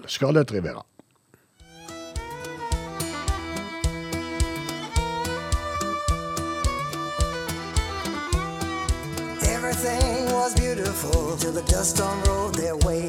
Everything 9.43 10.33
was 10.33 10.55
beautiful 10.55 11.37
till 11.37 11.53
the 11.53 11.65
dust 11.69 12.01
unrolled 12.01 12.55
their 12.55 12.77
way. 12.87 13.09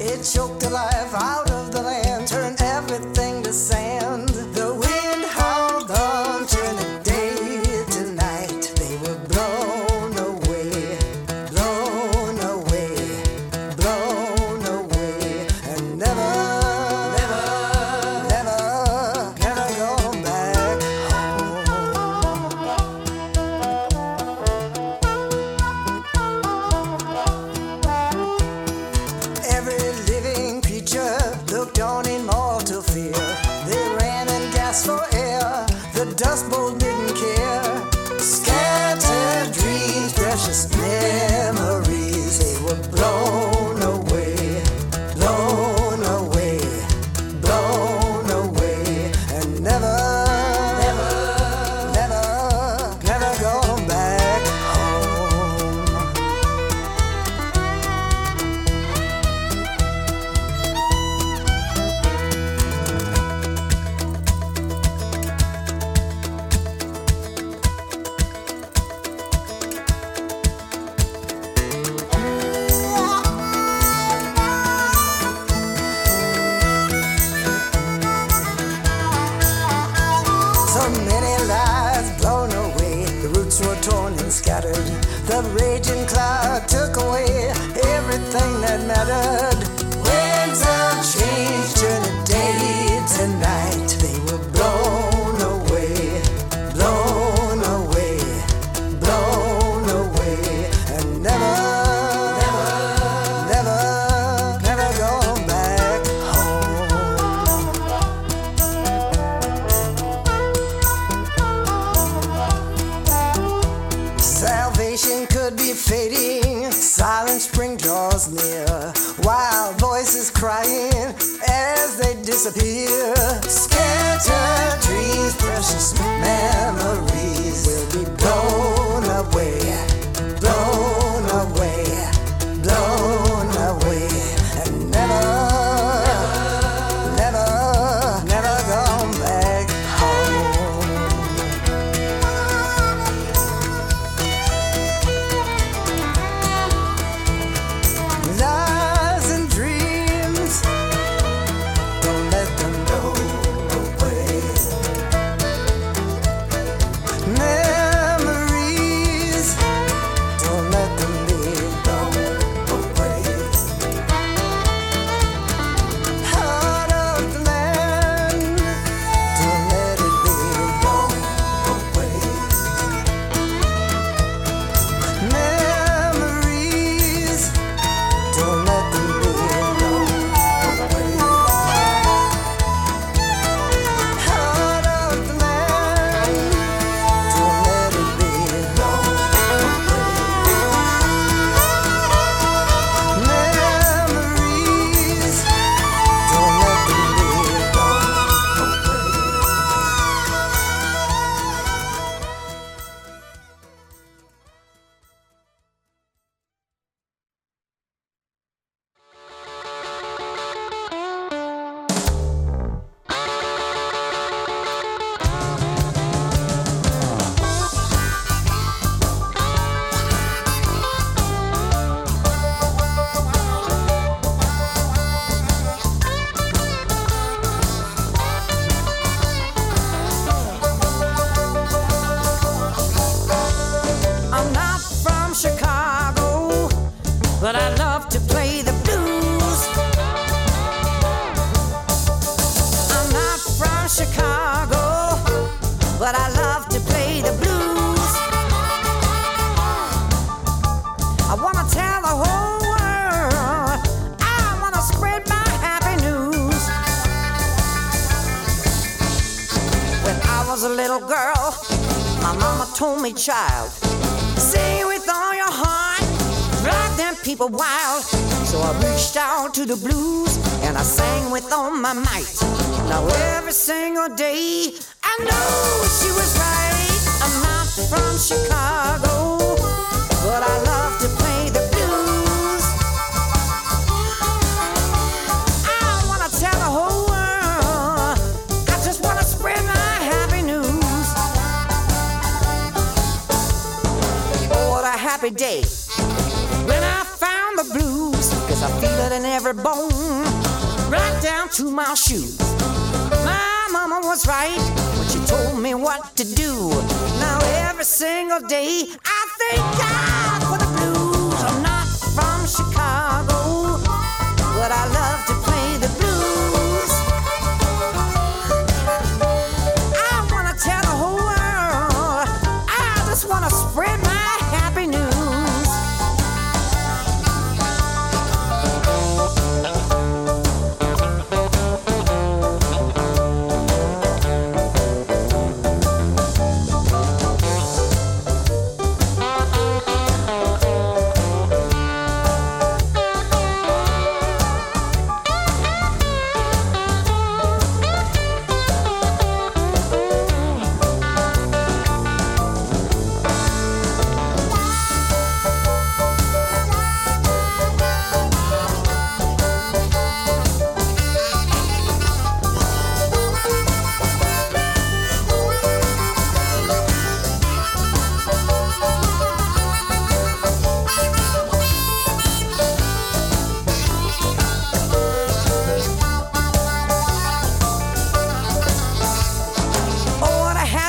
It 0.00 0.24
choked 0.24 0.60
the 0.60 0.70
life 0.70 1.14
out 1.14 1.50
of 1.50 1.70
the 1.70 1.82
land, 1.82 2.26
turned 2.26 2.60
everything 2.60 3.42
to 3.44 3.52
sand. 3.52 4.55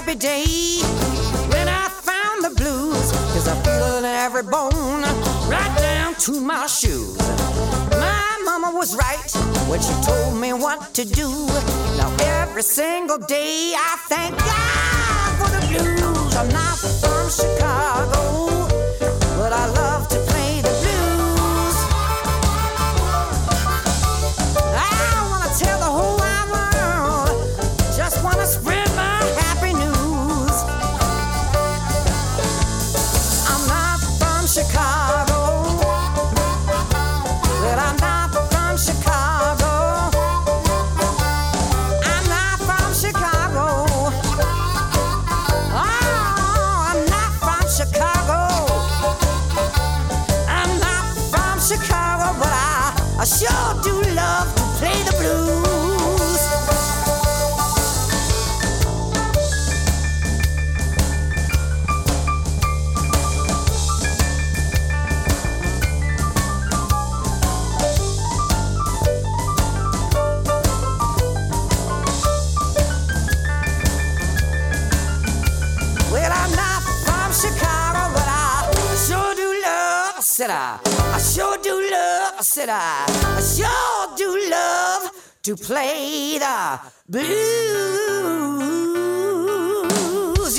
Happy 0.08 0.20
day 0.20 0.80
when 1.50 1.68
I 1.68 1.90
found 1.90 2.44
the 2.44 2.50
blues. 2.56 3.12
Cause 3.34 3.48
I 3.48 3.56
feel 3.64 3.98
in 3.98 4.06
every 4.06 4.44
bone, 4.44 5.02
right 5.50 5.76
down 5.78 6.16
to 6.16 6.40
my 6.40 6.66
shoes. 6.68 7.18
My 7.92 8.42
mama 8.46 8.72
was 8.74 8.96
right 8.96 9.32
when 9.70 9.82
she 9.82 9.94
told 10.06 10.40
me 10.40 10.54
what 10.54 10.94
to 10.94 11.04
do. 11.04 11.30
Now 11.98 12.16
every 12.42 12.64
single 12.64 13.18
day 13.18 13.74
I 13.76 13.98
thank 14.08 14.38
God 14.38 15.30
for 15.40 15.50
the 15.56 15.62
blues. 15.68 16.36
I'm 16.36 16.50
not 16.50 16.78
from 16.78 17.30
Chicago, 17.30 18.67
said 82.68 82.76
I. 82.76 83.06
I 83.38 83.42
sure 83.42 84.16
do 84.18 84.30
love 84.52 85.12
to 85.44 85.56
play 85.56 86.38
the 86.40 86.80
blues. 87.08 87.28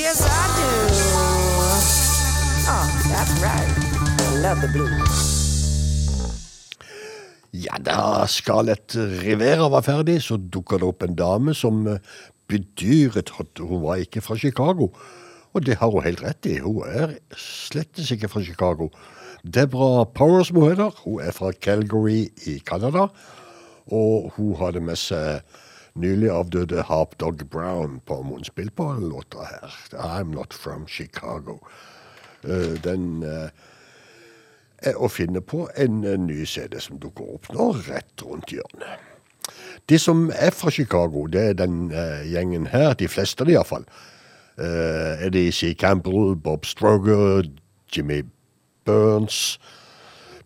Yes, 0.01 0.23
I 0.23 0.45
do. 0.59 0.71
Oh, 2.71 2.87
that's 3.13 3.35
right. 3.45 3.73
I 4.21 4.29
love 4.43 4.61
the 4.61 4.69
blues. 4.69 5.35
Ja, 7.51 7.79
da 7.79 8.27
Scarlett 8.29 8.95
Rivera 8.95 9.69
var 9.69 9.83
ferdig, 9.83 10.23
så 10.23 10.37
dukka 10.37 10.79
det 10.79 10.85
opp 10.87 11.03
en 11.03 11.17
dame 11.17 11.55
som 11.57 11.87
eh, 11.89 11.99
bedyret 12.49 13.33
at 13.41 13.59
hun 13.59 13.83
var 13.83 13.97
ikke 14.05 14.21
fra 14.23 14.37
Chicago. 14.37 14.89
Og 15.57 15.65
det 15.67 15.79
har 15.81 15.91
hun 15.91 16.05
helt 16.05 16.23
rett 16.23 16.47
i. 16.47 16.59
Hun 16.63 16.85
er 16.87 17.17
slettes 17.35 18.11
ikke 18.15 18.29
fra 18.29 18.43
Chicago. 18.45 18.89
Deborah 19.55 20.05
Powers, 20.15 20.49
hun 20.49 20.69
heter. 20.69 20.91
Hun 21.05 21.20
er 21.20 21.31
fra 21.31 21.53
Calgary 21.53 22.29
i 22.47 22.59
Canada. 22.59 23.07
Og 23.87 24.33
hun 24.37 24.57
hadde 24.57 24.81
med 24.81 24.97
seg 24.97 25.41
nylig 25.99 26.31
avdøde 26.31 26.83
Harp 26.83 27.16
Dog 27.20 27.41
Brown 27.51 28.01
på 28.07 28.19
om 28.20 28.35
hun 28.35 28.45
spilte 28.45 28.77
på 28.77 28.93
låta 29.01 29.47
her. 29.49 29.75
I'm 29.93 30.35
Not 30.35 30.55
From 30.55 30.87
Chicago. 30.89 31.59
Eh, 32.45 32.83
Den 32.85 33.23
eh, 33.23 33.49
er 34.79 34.99
å 34.99 35.09
finne 35.09 35.41
på 35.41 35.69
en 35.77 36.05
eh, 36.05 36.19
ny 36.19 36.45
CD 36.47 36.81
som 36.81 37.01
dukker 37.03 37.35
opp 37.39 37.49
nå 37.55 37.73
rett 37.89 38.23
rundt 38.23 38.53
hjørnet. 38.53 39.07
De 39.89 39.99
som 39.99 40.29
er 40.37 40.53
fra 40.53 40.70
Chicago, 40.70 41.27
det 41.27 41.43
er 41.43 41.55
den 41.57 41.89
gjengen 42.29 42.66
her, 42.69 42.93
de 42.93 43.09
fleste 43.09 43.47
iallfall. 43.49 43.87
Uh, 44.59 45.25
Eddie 45.25 45.53
C. 45.55 45.70
Campbell, 45.73 46.35
Bob 46.37 46.66
Stroger, 46.66 47.47
Jimmy 47.95 48.25
Burns, 48.89 49.59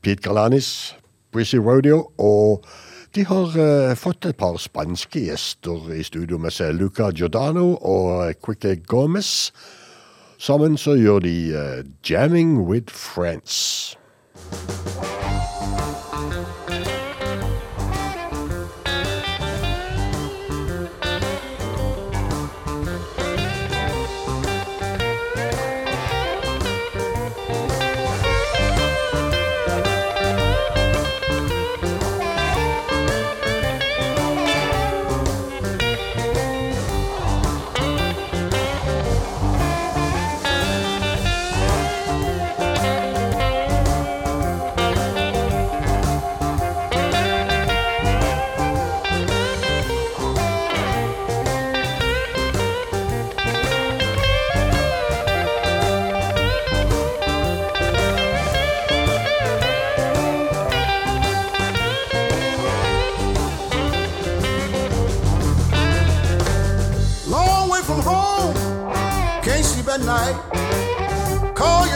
Pete 0.02 0.22
Galanis, 0.22 0.96
Brizzy 1.32 1.56
Rodeo, 1.56 2.10
og 2.18 2.64
de 3.14 3.24
har 3.28 3.54
eh, 3.54 3.94
fått 3.94 4.26
et 4.26 4.36
par 4.36 4.58
spanske 4.58 5.22
gjester 5.28 5.92
i 5.94 6.02
studio 6.02 6.40
med 6.42 6.50
seg, 6.50 6.74
Luca 6.74 7.12
Giordano 7.14 7.76
og 7.76 8.34
Quique 8.42 8.80
Gomez. 8.88 9.52
Sammen 10.42 10.74
så 10.74 10.96
gjør 10.98 11.22
de 11.22 11.36
eh, 11.54 11.84
Jamming 12.02 12.58
with 12.66 12.90
Friends. 12.90 13.94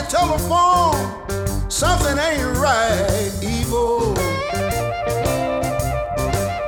Telephone, 0.09 0.95
something 1.69 2.17
ain't 2.17 2.57
right. 2.59 3.31
Evil, 3.43 4.13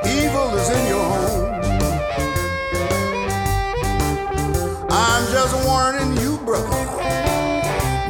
evil 0.04 0.54
is 0.56 0.68
in 0.70 0.86
your 0.88 1.04
home. 1.04 1.54
I'm 4.90 5.24
just 5.30 5.54
warning 5.66 6.16
you, 6.16 6.38
brother. 6.38 6.68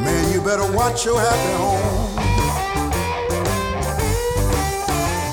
Man, 0.03 0.33
you 0.33 0.41
better 0.41 0.71
watch 0.73 1.05
your 1.05 1.21
happy 1.21 1.53
home. 1.59 2.15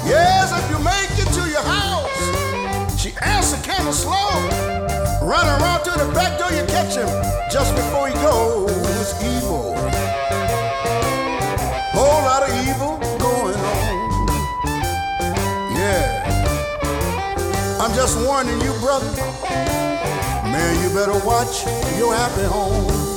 Yes, 0.06 0.52
if 0.52 0.70
you 0.70 0.78
make 0.84 1.12
it 1.18 1.32
to 1.34 1.50
your 1.50 1.64
house, 1.64 3.02
she 3.02 3.14
answer 3.22 3.58
kind 3.64 3.88
of 3.88 3.94
slow. 3.96 4.30
Run 5.26 5.48
around 5.48 5.84
to 5.86 5.92
the 5.92 6.12
back 6.14 6.38
door, 6.38 6.52
you 6.52 6.66
catch 6.68 6.96
him 6.96 7.08
just 7.50 7.74
before 7.76 8.10
he 8.10 8.14
goes. 8.16 8.76
Evil. 9.24 9.75
Warning 18.36 18.60
you, 18.60 18.74
brother. 18.82 19.10
Man, 20.44 20.84
you 20.84 20.94
better 20.94 21.26
watch 21.26 21.66
your 21.98 22.14
happy 22.14 22.44
home. 22.44 23.15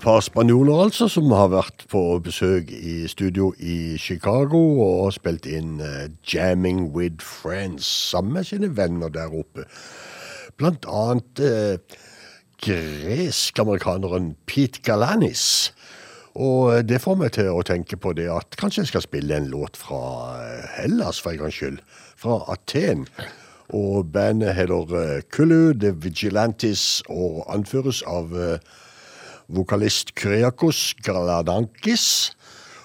Et 0.00 0.04
par 0.04 0.22
spanjoler 0.24 0.78
altså, 0.80 1.10
som 1.12 1.26
har 1.36 1.50
vært 1.52 1.82
på 1.92 2.00
besøk 2.24 2.70
i 2.72 3.02
studio 3.04 3.50
i 3.60 3.98
Chicago 4.00 4.56
og 4.80 5.10
spilt 5.12 5.44
inn 5.44 5.74
uh, 5.84 6.06
Jamming 6.24 6.86
with 6.96 7.20
Friends 7.20 7.84
sammen 8.08 8.38
med 8.38 8.48
sine 8.48 8.70
venner 8.78 9.12
der 9.12 9.28
oppe. 9.28 9.66
Blant 10.56 10.88
annet 10.88 11.44
uh, 11.44 12.00
gresk-amerikaneren 12.64 14.32
Pete 14.48 14.80
Galanis. 14.88 15.74
Og 16.32 16.78
eh, 16.78 16.80
det 16.80 17.04
får 17.04 17.20
meg 17.20 17.36
til 17.36 17.52
å 17.52 17.60
tenke 17.60 18.00
på 18.00 18.16
det 18.16 18.30
at 18.32 18.56
kanskje 18.56 18.86
jeg 18.86 18.94
skal 18.94 19.04
spille 19.04 19.36
en 19.36 19.52
låt 19.52 19.76
fra 19.76 20.00
Hellas 20.80 21.20
for 21.20 21.36
en 21.36 21.44
gangs 21.44 21.60
skyld. 21.60 21.82
Fra 22.16 22.40
Aten. 22.48 23.04
Og 23.76 24.14
bandet 24.16 24.56
heter 24.56 25.26
Kulu 25.28 25.74
The 25.76 25.92
Vigilantis 25.92 27.02
og 27.12 27.44
anføres 27.52 28.00
av 28.08 28.32
eh, 28.32 28.79
vokalist 29.50 30.14
Kyriakos 30.18 30.94
Galadankis. 31.04 32.32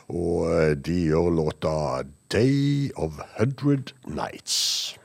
Og 0.10 0.46
eh, 0.52 0.74
de 0.78 1.00
gjør 1.10 1.32
låta 1.34 2.04
Day 2.34 2.92
of 2.96 3.22
Hundred 3.38 3.94
Nights. 4.06 4.96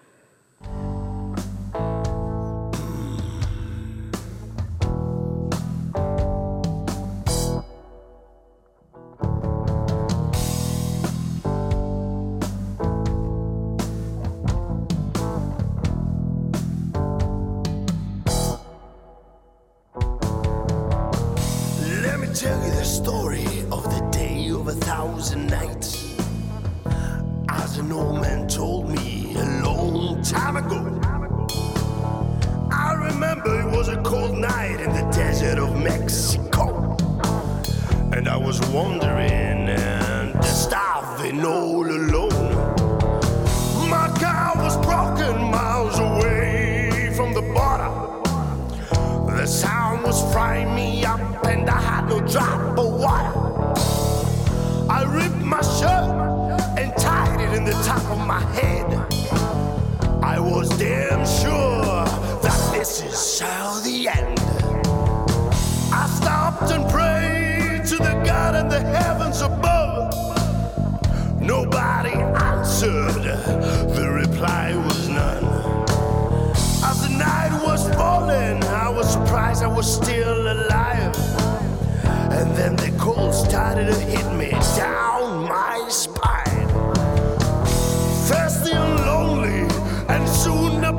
Nights. 25.37 26.15
As 27.49 27.79
an 27.79 27.93
old 27.93 28.21
man 28.21 28.49
told 28.49 28.89
me 28.89 29.35
a 29.37 29.63
long 29.63 30.23
time 30.23 30.57
ago. 30.57 31.01
I 32.71 32.93
remember 32.95 33.61
it 33.61 33.77
was 33.77 33.89
a 33.89 34.01
cold 34.03 34.37
night 34.37 34.81
in 34.81 34.93
the 34.93 35.11
desert 35.13 35.59
of 35.59 35.77
Mexico. 35.83 36.97
And 38.13 38.29
I 38.29 38.37
was 38.37 38.61
wandering 38.69 39.69
and 39.69 40.45
starving 40.45 41.45
all 41.45 41.87
alone. 41.87 42.10
My 58.31 58.41
head. 58.61 58.89
I 60.23 60.39
was 60.39 60.69
damn 60.79 61.27
sure 61.27 62.05
that 62.45 62.61
this 62.73 63.03
is 63.03 63.41
how 63.41 63.81
the 63.81 64.07
end. 64.07 64.39
I 65.93 66.07
stopped 66.21 66.71
and 66.71 66.89
prayed 66.89 67.85
to 67.87 67.97
the 67.97 68.15
God 68.25 68.55
in 68.55 68.69
the 68.69 68.83
heavens 68.97 69.41
above. 69.41 70.15
Nobody 71.41 72.15
answered, 72.53 73.25
the 73.99 74.09
reply 74.23 74.77
was 74.77 75.09
none. 75.09 75.47
As 76.89 76.99
the 77.03 77.13
night 77.19 77.53
was 77.67 77.83
falling, 77.97 78.63
I 78.63 78.91
was 78.91 79.13
surprised 79.13 79.65
I 79.65 79.67
was 79.67 79.93
still 79.93 80.43
alive. 80.57 81.17
And 82.39 82.49
then 82.55 82.77
the 82.77 82.95
cold 82.97 83.35
started 83.35 83.87
to 83.87 83.99
hit 83.99 84.29
me 84.37 84.51
down 84.77 85.49
my 85.49 85.89
spine. 85.89 86.10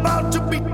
About 0.01 0.31
to 0.33 0.41
be 0.49 0.70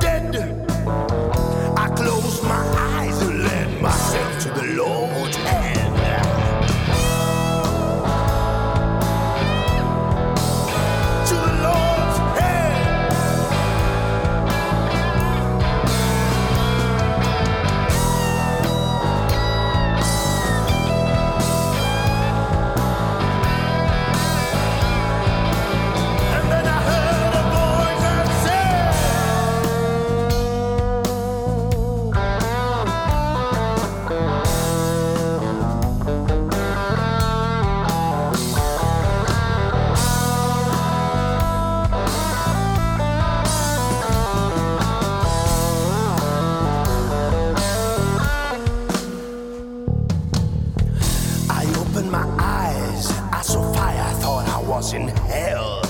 eyes, 53.48 53.56
I 53.56 53.74
fire, 53.74 54.02
I 54.02 54.14
thought 54.14 54.48
I 54.50 54.62
was 54.68 54.94
in 54.94 55.08
hell. 55.08 55.82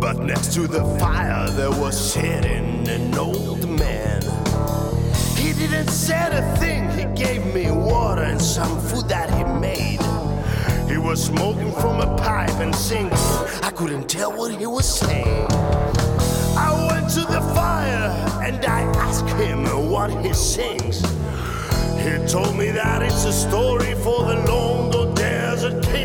But 0.00 0.18
next 0.18 0.54
to 0.54 0.66
the 0.66 0.84
fire, 0.98 1.48
there 1.50 1.70
was 1.70 1.96
sitting 2.12 2.88
an 2.88 3.14
old 3.16 3.68
man. 3.68 4.22
He 5.36 5.52
didn't 5.52 5.88
say 5.88 6.28
a 6.30 6.56
thing, 6.56 6.88
he 6.90 7.04
gave 7.20 7.44
me 7.54 7.70
water 7.70 8.22
and 8.22 8.40
some 8.40 8.80
food 8.80 9.08
that 9.08 9.30
he 9.30 9.44
made. 9.60 10.00
He 10.90 10.98
was 10.98 11.24
smoking 11.24 11.72
from 11.72 12.00
a 12.00 12.16
pipe 12.16 12.58
and 12.60 12.74
singing. 12.74 13.12
I 13.62 13.70
couldn't 13.74 14.08
tell 14.08 14.32
what 14.32 14.54
he 14.54 14.66
was 14.66 14.86
saying. 14.86 15.46
I 16.56 16.88
went 16.90 17.10
to 17.10 17.20
the 17.20 17.40
fire 17.54 18.10
and 18.42 18.64
I 18.64 18.82
asked 18.96 19.28
him 19.30 19.64
what 19.90 20.10
he 20.24 20.32
sings. 20.32 21.00
He 22.02 22.26
told 22.28 22.56
me 22.56 22.70
that 22.70 23.02
it's 23.02 23.24
a 23.24 23.32
story 23.32 23.94
for 23.94 24.26
the 24.26 24.36
Longo 24.48 25.12
Desert. 25.14 25.95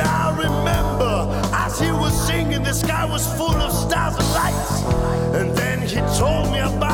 I 0.00 0.30
remember 0.36 1.28
as 1.54 1.80
he 1.80 1.90
was 1.90 2.14
singing, 2.26 2.62
the 2.62 2.72
sky 2.72 3.04
was 3.04 3.26
full 3.34 3.56
of 3.56 3.72
stars 3.72 4.16
and 4.16 4.30
lights. 4.32 4.82
And 5.34 5.56
then 5.56 5.80
he 5.82 5.96
told 6.18 6.52
me 6.52 6.60
about 6.60 6.87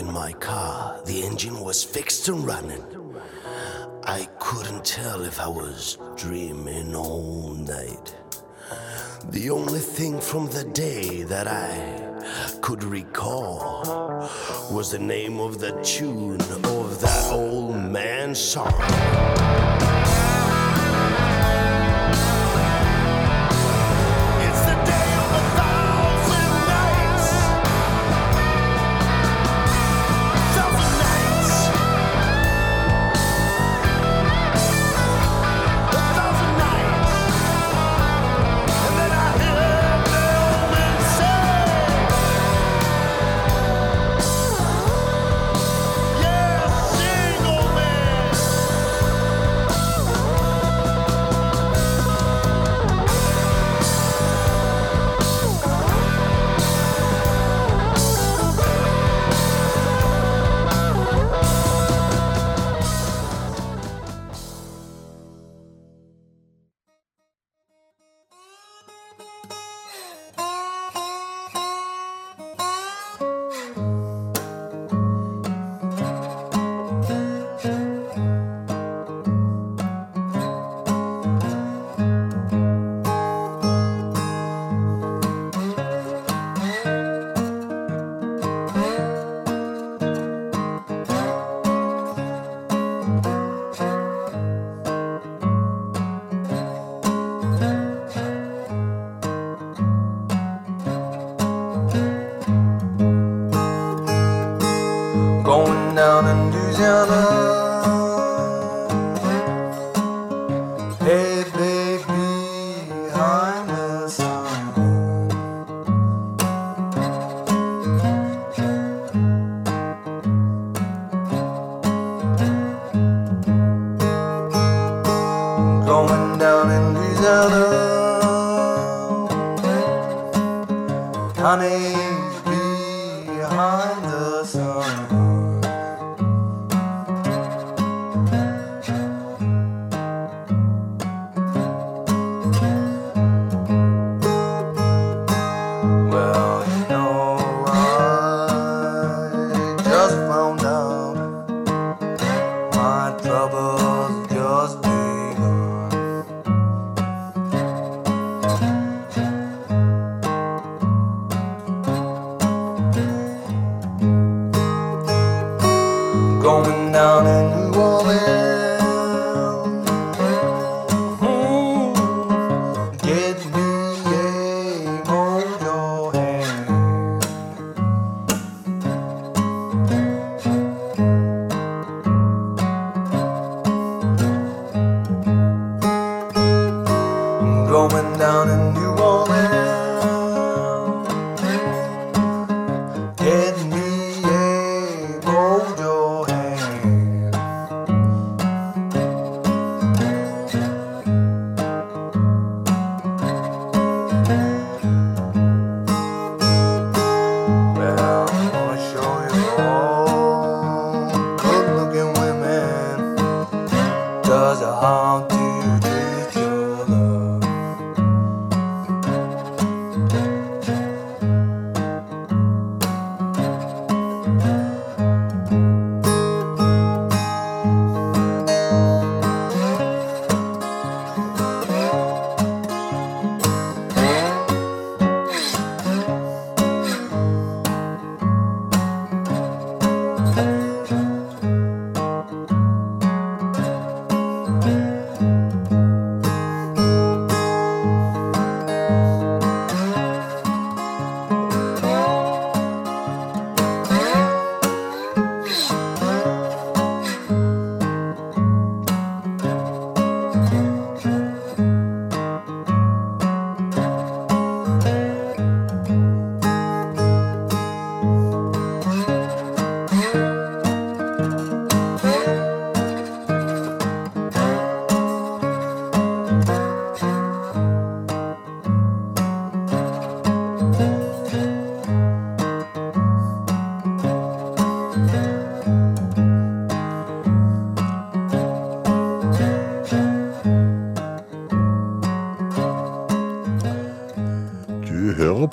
in 0.00 0.10
my 0.10 0.32
car. 0.32 0.98
The 1.04 1.22
engine 1.22 1.60
was 1.60 1.84
fixed 1.84 2.28
and 2.28 2.44
running. 2.46 2.82
I 4.04 4.26
couldn't 4.38 4.84
tell 4.84 5.20
if 5.22 5.38
I 5.38 5.46
was 5.46 5.98
dreaming 6.16 6.94
all 6.94 7.52
night. 7.54 8.16
The 9.28 9.50
only 9.50 9.78
thing 9.80 10.18
from 10.20 10.46
the 10.46 10.64
day 10.64 11.22
that 11.24 11.46
I 11.46 11.74
could 12.62 12.82
recall 12.82 13.82
was 14.72 14.90
the 14.90 14.98
name 14.98 15.38
of 15.38 15.60
the 15.60 15.72
tune 15.82 16.40
of 16.64 17.00
that 17.02 17.30
old 17.30 17.76
man's 17.76 18.38
song. 18.38 19.79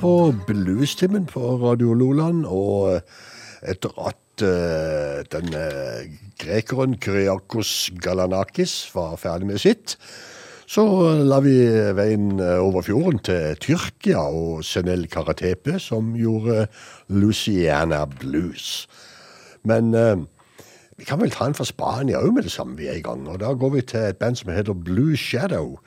På 0.08 0.34
Bluestimen 0.48 1.26
på 1.28 1.42
Radio 1.60 1.92
Loland, 1.98 2.46
og 2.48 3.02
etter 3.68 3.92
at 4.08 4.44
uh, 4.46 5.20
den 5.34 5.50
eh, 5.58 6.06
grekeren 6.40 6.96
Kyriakos 7.04 7.90
Galanakis 8.00 8.76
var 8.96 9.18
ferdig 9.20 9.50
med 9.50 9.60
sitt, 9.60 9.98
så 10.68 10.86
la 11.28 11.42
vi 11.44 11.58
veien 11.98 12.40
eh, 12.40 12.56
over 12.64 12.86
fjorden 12.88 13.20
til 13.28 13.60
Tyrkia 13.64 14.24
og 14.32 14.64
Senel 14.68 15.10
Karatepe, 15.12 15.76
som 15.84 16.16
gjorde 16.16 16.70
Luciana 17.12 18.06
Blues. 18.08 18.86
Men 19.68 19.92
eh, 19.92 20.24
vi 20.96 21.10
kan 21.10 21.20
vel 21.20 21.36
ta 21.36 21.50
en 21.50 21.58
fra 21.58 21.68
Spania 21.68 22.24
òg 22.24 22.38
med 22.38 22.48
det 22.48 22.56
samme 22.56 22.80
vi 22.80 22.88
er 22.88 23.02
i 23.02 23.04
gang. 23.04 23.28
Og 23.28 23.42
da 23.44 23.52
går 23.52 23.76
vi 23.76 23.88
til 23.92 24.08
et 24.08 24.24
band 24.24 24.40
som 24.40 24.56
heter 24.56 24.78
Blue 24.88 25.20
Shadow. 25.20 25.82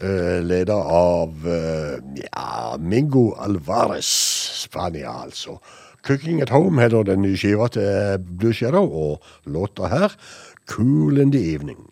Uh, 0.00 0.40
leda 0.40 0.78
av 0.96 1.44
eh, 1.44 1.98
ja, 2.32 2.76
Mingo 2.80 3.34
Alvarez, 3.36 4.08
Spania, 4.62 5.10
altså. 5.24 5.58
'Cooking 6.02 6.40
at 6.40 6.50
Home' 6.50 6.80
heter 6.80 7.02
den 7.02 7.20
nye 7.22 7.36
skiva 7.36 7.68
til 7.68 8.24
Blue 8.38 8.54
Shadow, 8.54 8.88
og 8.88 9.20
låta 9.44 9.90
her 9.92 10.16
'Cool 10.66 11.20
in 11.20 11.32
the 11.32 11.54
Evening'. 11.54 11.90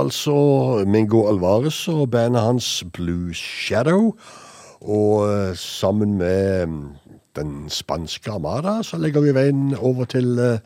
Altså. 0.00 0.84
Mingo 0.86 1.28
Alvarez 1.28 1.88
og 1.88 2.10
bandet 2.10 2.42
hans 2.42 2.84
Blue 2.92 3.34
Shadow. 3.34 4.14
Og 4.80 5.28
eh, 5.28 5.56
sammen 5.56 6.18
med 6.18 6.66
mm, 6.66 6.88
den 7.36 7.70
spanske 7.70 8.30
Armada 8.30 8.82
så 8.82 8.98
legger 8.98 9.20
vi 9.20 9.34
veien 9.34 9.74
over 9.76 10.04
til 10.04 10.38
eh, 10.38 10.58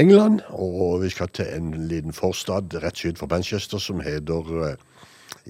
England. 0.00 0.40
Og 0.48 1.02
vi 1.02 1.10
skal 1.12 1.28
til 1.28 1.46
en 1.56 1.74
liten 1.88 2.12
forstad 2.12 2.74
rett 2.82 2.98
syd 2.98 3.16
for 3.20 3.28
Manchester 3.30 3.78
som 3.78 4.00
heter 4.00 4.54
eh, 4.64 4.76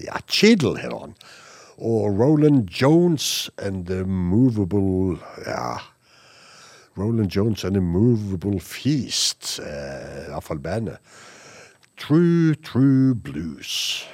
ja, 0.03 0.19
Cheadle, 0.27 0.77
heter 0.79 0.99
han. 0.99 1.15
Og 1.77 2.19
Roland 2.19 2.67
Jones 2.67 3.49
and 3.57 3.85
the 3.85 4.03
Movable 4.03 5.17
Ja. 5.47 5.77
Roland 6.97 7.29
Jones 7.31 7.63
and 7.63 7.73
the 7.73 7.81
Movable 7.81 8.59
Feast, 8.59 9.59
eh, 9.59 10.25
i 10.25 10.29
hvert 10.29 10.43
fall 10.43 10.59
bandet. 10.59 10.97
True 11.99 12.55
True 12.55 13.13
Blues. 13.13 14.05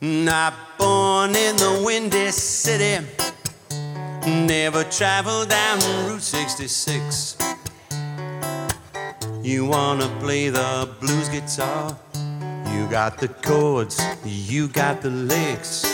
Not 0.00 0.54
born 0.78 1.34
in 1.34 1.56
the 1.56 1.82
windy 1.84 2.30
city, 2.30 3.04
never 4.24 4.84
traveled 4.84 5.50
down 5.50 5.80
Route 6.06 6.22
66. 6.22 7.49
You 9.42 9.64
wanna 9.64 10.06
play 10.20 10.50
the 10.50 10.88
blues 11.00 11.30
guitar? 11.30 11.96
You 12.74 12.86
got 12.90 13.18
the 13.18 13.28
chords, 13.28 13.98
you 14.24 14.68
got 14.68 15.00
the 15.00 15.08
licks. 15.08 15.84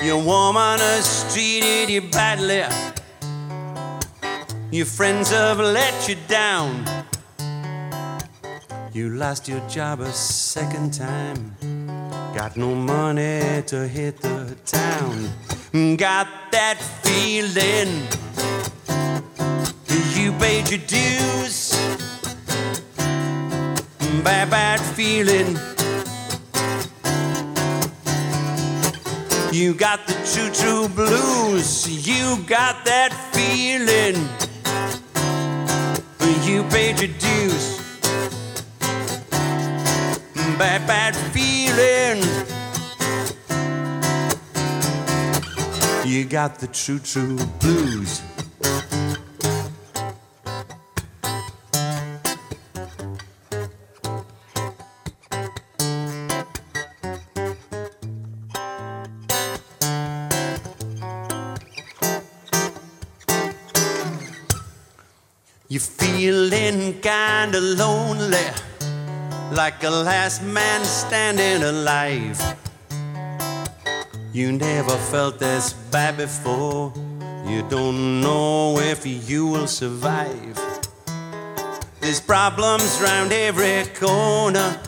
Your 0.00 0.16
woman 0.16 0.80
has 0.80 1.32
treated 1.32 1.88
you 1.88 2.00
badly. 2.10 2.64
Your 4.72 4.86
friends 4.86 5.30
have 5.30 5.60
let 5.60 6.08
you 6.08 6.16
down. 6.26 6.84
You 8.92 9.10
lost 9.10 9.46
your 9.46 9.60
job 9.68 10.00
a 10.00 10.12
second 10.12 10.92
time. 10.92 11.54
Got 12.34 12.56
no 12.56 12.74
money 12.74 13.62
to 13.66 13.86
hit 13.86 14.20
the 14.20 14.56
town. 14.66 15.96
Got 15.96 16.26
that 16.50 16.78
feeling. 17.02 18.08
You 20.16 20.32
paid 20.32 20.68
your 20.68 20.80
dues. 20.86 21.71
Bad, 24.20 24.50
bad 24.50 24.80
feeling. 24.80 25.56
You 29.50 29.72
got 29.72 30.06
the 30.06 30.12
choo 30.24 30.50
choo 30.52 30.88
blues. 30.88 31.88
You 32.06 32.44
got 32.46 32.84
that 32.84 33.12
feeling. 33.32 34.16
You 36.44 36.62
paid 36.64 37.00
your 37.00 37.08
dues. 37.18 37.80
Bad, 40.58 40.86
bad 40.86 41.16
feeling. 41.32 42.22
You 46.06 46.24
got 46.26 46.58
the 46.58 46.66
choo 46.66 46.98
choo 46.98 47.38
blues. 47.60 48.31
You're 65.72 65.80
feeling 65.80 67.00
kinda 67.00 67.58
lonely, 67.58 68.44
like 69.52 69.82
a 69.82 69.88
last 69.88 70.42
man 70.42 70.84
standing 70.84 71.62
alive. 71.62 72.38
You 74.34 74.52
never 74.52 74.94
felt 75.10 75.38
this 75.38 75.72
bad 75.90 76.18
before. 76.18 76.92
You 77.46 77.62
don't 77.70 78.20
know 78.20 78.78
if 78.80 79.06
you 79.06 79.46
will 79.46 79.66
survive. 79.66 80.60
There's 82.02 82.20
problems 82.20 83.00
round 83.00 83.32
every 83.32 83.86
corner, 83.98 84.78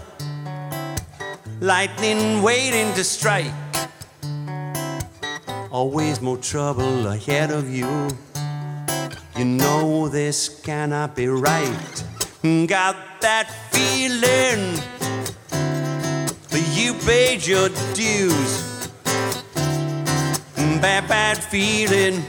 lightning 1.62 2.42
waiting 2.42 2.92
to 2.92 3.04
strike. 3.04 3.54
Always 5.70 6.20
more 6.20 6.36
trouble 6.36 7.06
ahead 7.06 7.50
of 7.50 7.70
you. 7.70 8.10
You 9.36 9.44
know 9.44 10.08
this 10.08 10.60
cannot 10.62 11.16
be 11.16 11.26
right. 11.26 12.04
Got 12.42 12.96
that 13.20 13.50
feeling. 13.72 14.78
You 16.72 16.94
paid 16.94 17.44
your 17.44 17.68
dues. 17.94 18.88
Bad, 20.54 21.08
bad 21.08 21.38
feeling. 21.38 22.22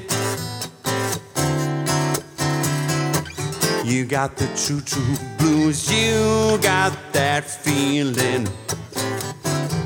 You 3.86 4.06
got 4.06 4.36
the 4.36 4.48
true, 4.58 4.82
true 4.82 5.16
blues. 5.38 5.92
You 5.92 6.58
got 6.64 6.98
that 7.14 7.44
feeling. 7.44 8.48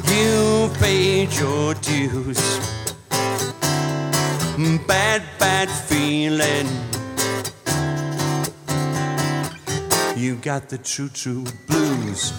You 0.08 0.70
paid 0.80 1.34
your 1.34 1.74
dues. 1.74 2.40
Bad, 4.88 5.22
bad 5.38 5.70
feeling. 5.70 6.89
You 10.20 10.36
got 10.36 10.68
the 10.68 10.78
true, 10.78 11.08
true 11.08 11.46
blues. 11.66 12.34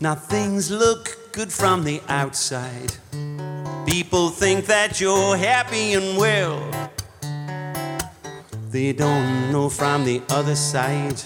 Now 0.00 0.14
things 0.14 0.70
look 0.70 1.32
good 1.32 1.52
from 1.52 1.82
the 1.82 2.00
outside. 2.06 2.92
People 3.84 4.28
think 4.28 4.66
that 4.66 5.00
you're 5.00 5.36
happy 5.36 5.94
and 5.94 6.16
well. 6.16 6.81
They 8.72 8.94
don't 8.94 9.52
know 9.52 9.68
from 9.68 10.06
the 10.06 10.22
other 10.30 10.56
side 10.56 11.20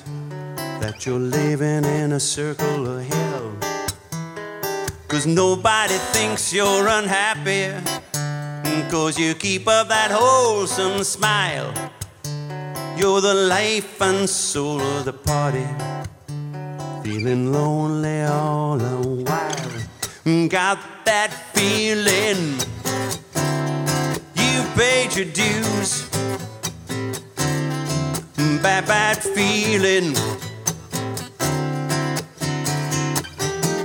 that 0.80 1.06
you're 1.06 1.20
living 1.20 1.84
in 1.84 2.10
a 2.10 2.18
circle 2.18 2.88
of 2.88 3.04
hell. 3.06 3.52
Cause 5.06 5.28
nobody 5.28 5.94
thinks 6.10 6.52
you're 6.52 6.88
unhappy. 6.88 7.70
Cause 8.90 9.16
you 9.16 9.36
keep 9.36 9.68
up 9.68 9.86
that 9.90 10.10
wholesome 10.10 11.04
smile. 11.04 11.72
You're 12.96 13.20
the 13.20 13.34
life 13.34 14.02
and 14.02 14.28
soul 14.28 14.80
of 14.80 15.04
the 15.04 15.12
party. 15.12 15.68
Feeling 17.04 17.52
lonely 17.52 18.22
all 18.22 18.76
the 18.76 19.22
while. 19.22 20.48
Got 20.48 20.80
that 21.04 21.30
feeling. 21.54 22.58
You 24.34 24.64
paid 24.74 25.14
your 25.14 25.26
dues 25.26 26.05
bad, 28.66 28.86
bad 28.88 29.22
feeling. 29.22 30.12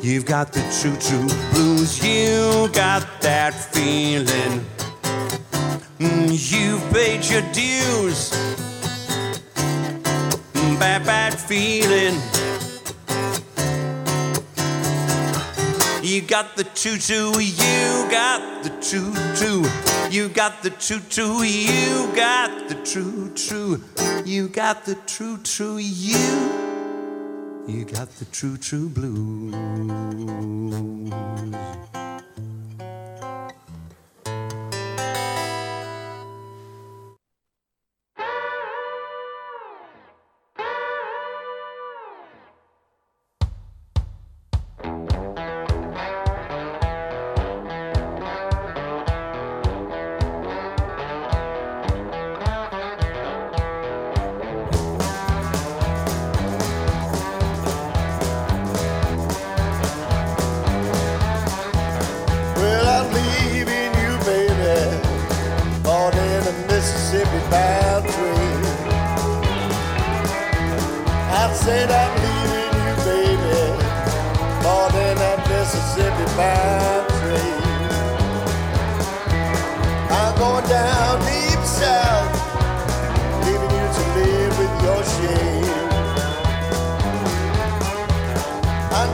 You've 0.02 0.26
got 0.26 0.52
the 0.54 0.64
true, 0.80 0.98
true 0.98 1.28
blues. 1.52 2.04
You 2.04 2.68
got 2.74 3.06
that 3.22 3.54
feeling. 3.54 4.66
Mm, 6.00 6.30
you've 6.52 6.84
paid 6.92 7.24
your 7.30 7.44
dues. 7.54 8.32
Mm, 10.54 10.80
bad, 10.80 11.06
bad 11.06 11.36
feeling. 11.36 12.41
You 16.12 16.20
got 16.20 16.58
the 16.58 16.66
true, 16.66 16.98
true. 16.98 17.40
You 17.40 18.12
got 18.12 18.64
the 18.64 18.70
true, 18.82 19.14
true. 19.34 19.64
You 20.12 20.28
got 20.28 20.62
the 20.62 20.70
true, 20.72 21.00
true. 21.10 21.42
You 21.42 22.14
got 22.14 22.68
the 22.68 22.76
true, 22.76 23.32
true. 23.34 23.82
You 24.26 24.50
got 24.50 24.84
the 24.84 24.96
true, 25.08 25.38
true 25.38 25.78
you. 25.78 26.18
You 27.66 27.86
got 27.86 28.10
the 28.20 28.26
true 28.26 28.90
blues. 28.90 29.54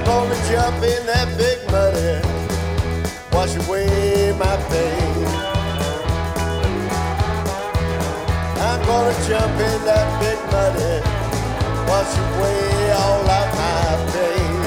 Gonna 0.07 0.35
jump 0.49 0.81
in 0.83 1.05
that 1.05 1.27
big 1.37 1.59
muddy, 1.69 2.15
wash 3.33 3.53
away 3.57 4.31
my 4.39 4.55
pain. 4.71 5.27
I'm 8.67 8.79
gonna 8.87 9.15
jump 9.27 9.55
in 9.69 9.79
that 9.89 10.07
big 10.23 10.39
muddy, 10.53 10.95
wash 11.91 12.13
away 12.25 12.91
all 13.03 13.27
of 13.39 13.47
my 13.59 13.83
pain. 14.15 14.61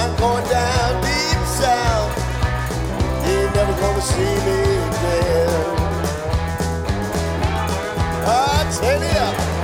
I'm 0.00 0.12
going 0.18 0.46
down 0.50 0.90
deep 1.06 1.40
south, 1.62 2.12
you 3.24 3.38
ain't 3.38 3.54
never 3.54 3.74
gonna 3.82 4.02
see 4.02 4.34
me 4.46 4.60
again. 4.88 5.62
Ah, 8.26 8.60
turn 8.80 9.02
it 9.04 9.57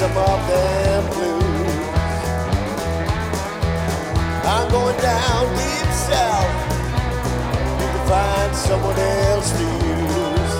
some 0.00 0.16
of 0.16 0.48
them 0.48 1.02
blues. 1.14 1.86
I'm 4.44 4.68
going 4.70 4.98
down 5.00 5.42
deep 5.54 5.90
south. 6.08 6.54
To 7.78 8.00
find 8.10 8.56
someone 8.56 8.98
else 8.98 9.50
to 9.58 9.66
use. 9.96 10.54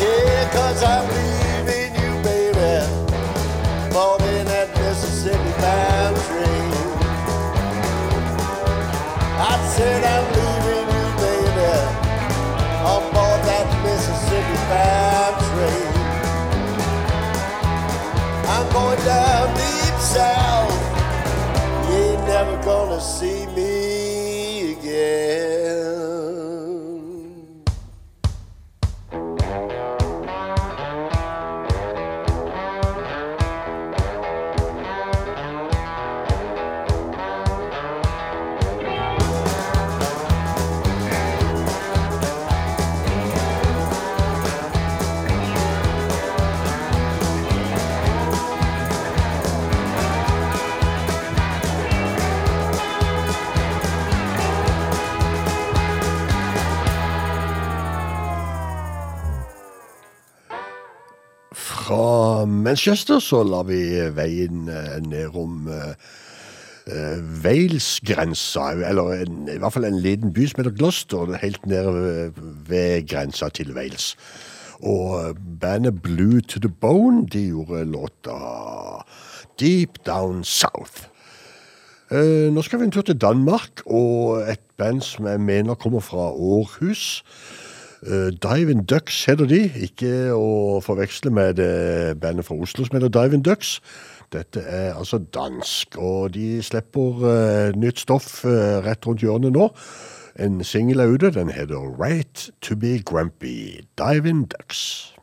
Yeah, 0.00 0.50
cause 0.56 0.82
I'm 0.82 1.04
leaving 1.08 1.23
Down 19.04 19.48
deep 19.54 19.98
south. 20.00 20.72
You 21.90 21.96
ain't 21.96 22.24
never 22.26 22.56
gonna 22.64 23.00
see 23.00 23.46
me 23.48 23.73
Manchester 62.74 63.20
så 63.22 63.44
la 63.46 63.60
vi 63.62 63.76
veien 64.16 64.64
eh, 64.66 64.96
nedom 65.06 65.68
uh, 65.70 65.92
Wales-grensa, 67.44 68.64
eller 68.88 69.22
en, 69.22 69.36
i 69.46 69.60
hvert 69.62 69.76
fall 69.76 69.86
en 69.86 70.00
liten 70.02 70.32
by 70.34 70.48
som 70.50 70.58
heter 70.58 70.74
Gloucester, 70.74 71.36
helt 71.38 71.68
nede 71.70 72.32
ved, 72.66 73.06
grensa 73.06 73.48
til 73.54 73.70
Wales. 73.76 74.16
Og 74.82 75.14
eh, 75.20 75.38
bandet 75.60 76.02
Blue 76.02 76.42
to 76.42 76.58
the 76.58 76.68
Bone, 76.68 77.28
de 77.30 77.46
gjorde 77.52 77.84
låta 77.94 78.34
Deep 79.60 80.02
Down 80.06 80.42
South. 80.42 81.06
Eh, 82.10 82.50
nå 82.50 82.66
skal 82.66 82.82
vi 82.82 82.90
en 82.90 82.96
tur 82.98 83.06
til 83.06 83.22
Danmark, 83.22 83.86
og 83.86 84.42
et 84.50 84.66
band 84.76 85.00
som 85.06 85.30
jeg 85.30 85.40
mener 85.40 85.78
kommer 85.78 86.02
fra 86.02 86.32
Århus. 86.34 87.22
Uh, 88.04 88.30
Diving 88.42 88.84
Ducks 88.84 89.24
heter 89.24 89.46
de, 89.48 89.62
ikke 89.86 90.10
å 90.36 90.80
forveksle 90.84 91.30
med 91.32 91.56
det 91.56 92.18
bandet 92.20 92.44
fra 92.44 92.58
Oslo 92.60 92.84
som 92.84 92.98
heter 92.98 93.12
Diving 93.12 93.44
Ducks. 93.46 93.78
Dette 94.34 94.60
er 94.60 94.92
altså 94.92 95.22
dansk, 95.32 95.96
og 95.96 96.34
de 96.34 96.58
slipper 96.62 97.24
uh, 97.24 97.72
nytt 97.80 98.02
stoff 98.02 98.42
uh, 98.44 98.84
rett 98.84 99.06
rundt 99.08 99.24
hjørnet 99.24 99.56
nå. 99.56 99.70
En 100.36 100.60
singel 100.66 101.00
er 101.00 101.14
ute, 101.14 101.30
den 101.32 101.54
heter 101.54 101.80
Right 101.96 102.50
To 102.66 102.76
Be 102.76 102.98
Grumpy, 103.00 103.86
Diving 103.96 104.44
Ducks. 104.52 105.14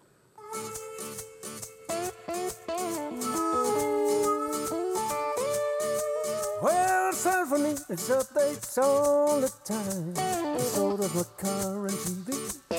Well, 6.64 7.12
me 7.60 7.72
it's 7.90 8.10
updates 8.10 8.78
all 8.78 9.42
the 9.42 9.52
time. 9.66 10.16
So 10.60 10.98
does 10.98 11.14
my 11.14 11.24
car 11.38 11.88
TV. 11.90 12.71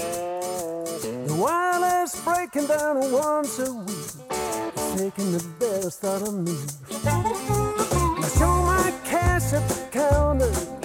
The 1.02 1.34
wireless 1.34 2.20
breaking 2.20 2.68
down 2.68 3.10
once 3.10 3.58
a 3.58 3.74
week. 3.74 3.88
It's 3.90 4.94
taking 4.94 5.32
the 5.32 5.44
best 5.58 6.04
out 6.04 6.22
of 6.22 6.32
me. 6.32 6.56
I 7.04 8.28
show 8.38 8.62
my 8.62 8.94
cash 9.04 9.52
at 9.52 9.68
the 9.68 9.88
counter. 9.90 10.81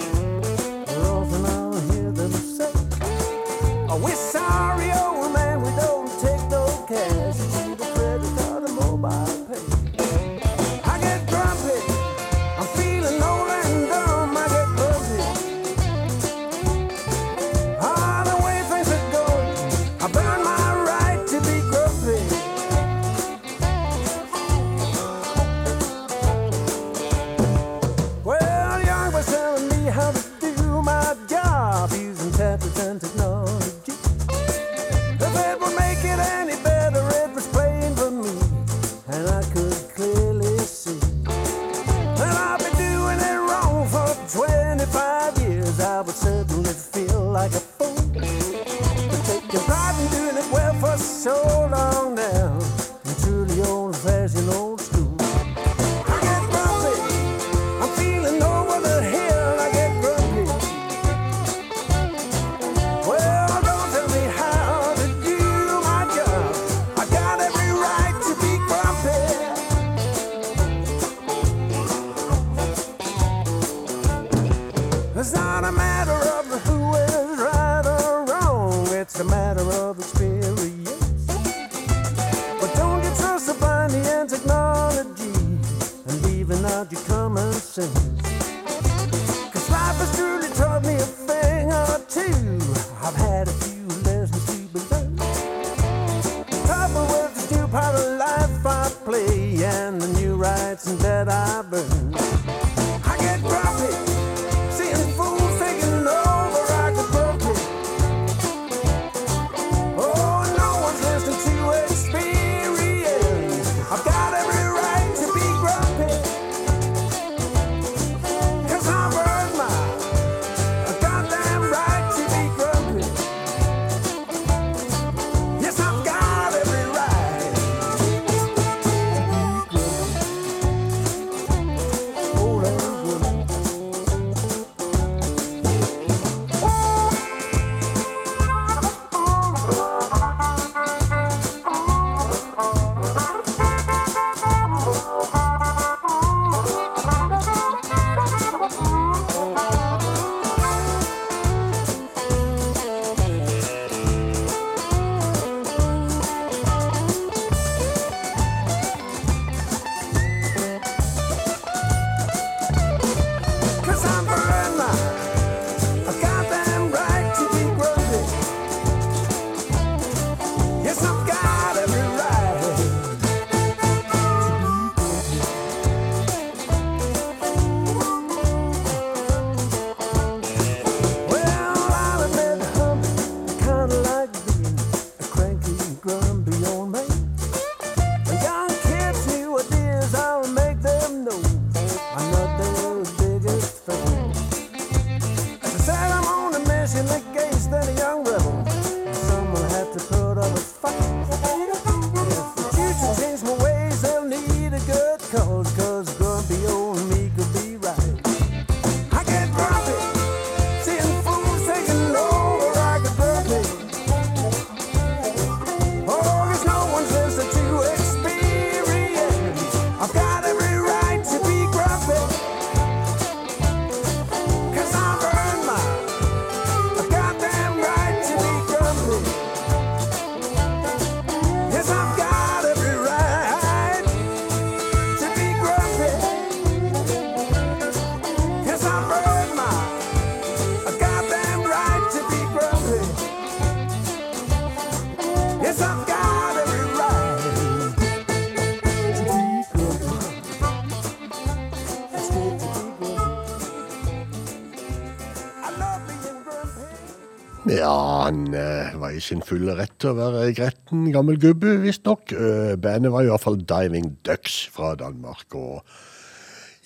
i 259.18 259.22
sin 259.24 259.42
fulle 259.44 259.74
rett 259.78 259.94
til 260.00 260.12
å 260.12 260.18
være 260.18 260.52
gretten 260.56 261.08
gammel 261.14 261.38
gubbe, 261.42 261.76
visstnok. 261.82 262.32
Eh, 262.32 262.74
bandet 262.80 263.12
var 263.14 263.26
iallfall 263.26 263.58
Diving 263.60 264.14
Ducks 264.26 264.60
fra 264.72 264.94
Danmark, 264.98 265.54
og 265.58 265.82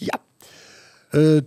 ja. 0.03 0.19
Eh, 1.13 1.43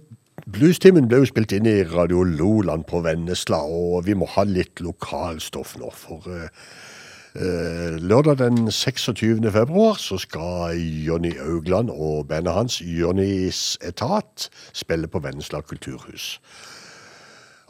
Bluestimen 0.45 1.07
ble 1.09 1.23
jo 1.23 1.29
spilt 1.29 1.55
inn 1.55 1.65
i 1.65 1.79
Radio 1.89 2.21
Loland 2.27 2.85
på 2.89 2.99
Vennesla, 3.05 3.63
og 3.65 4.03
vi 4.05 4.13
må 4.19 4.27
ha 4.35 4.43
litt 4.45 4.83
lokalstoff 4.83 5.77
nå, 5.81 5.89
for 5.95 6.27
eh, 6.35 7.95
Lørdag 7.99 8.37
den 8.43 8.69
26. 8.71 9.41
februar 9.51 9.97
så 9.99 10.19
skal 10.21 10.77
Jonny 10.77 11.33
Augland 11.41 11.89
og 11.91 12.29
bandet 12.29 12.55
hans, 12.55 12.77
Jonnys 12.79 13.75
Etat, 13.83 14.49
spille 14.71 15.09
på 15.11 15.23
Vennesla 15.23 15.63
kulturhus. 15.65 16.35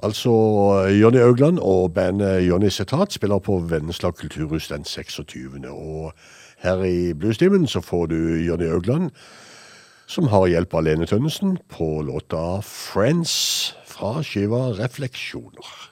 Altså, 0.05 0.29
eh, 0.85 1.01
Jonny 1.01 1.17
Augland 1.17 1.59
og 1.59 1.93
bandet 1.93 2.47
Jonny 2.47 2.69
Setat 2.69 3.13
spiller 3.13 3.39
på 3.39 3.57
Venneslag 3.69 4.13
kulturhus 4.15 4.67
den 4.67 4.85
26. 4.85 5.65
Og 5.69 6.13
her 6.61 6.83
i 6.83 7.13
Bluestimen 7.13 7.65
så 7.67 7.81
får 7.81 8.05
du 8.05 8.15
Jonny 8.45 8.69
Augland, 8.69 9.09
som 10.07 10.27
har 10.27 10.45
hjelp 10.47 10.73
av 10.73 10.83
Lene 10.85 11.05
Tønnesen, 11.09 11.57
på 11.69 12.01
låta 12.05 12.61
'Friends' 12.61 13.73
fra 13.85 14.21
skiva 14.21 14.77
'Refleksjoner'. 14.77 15.89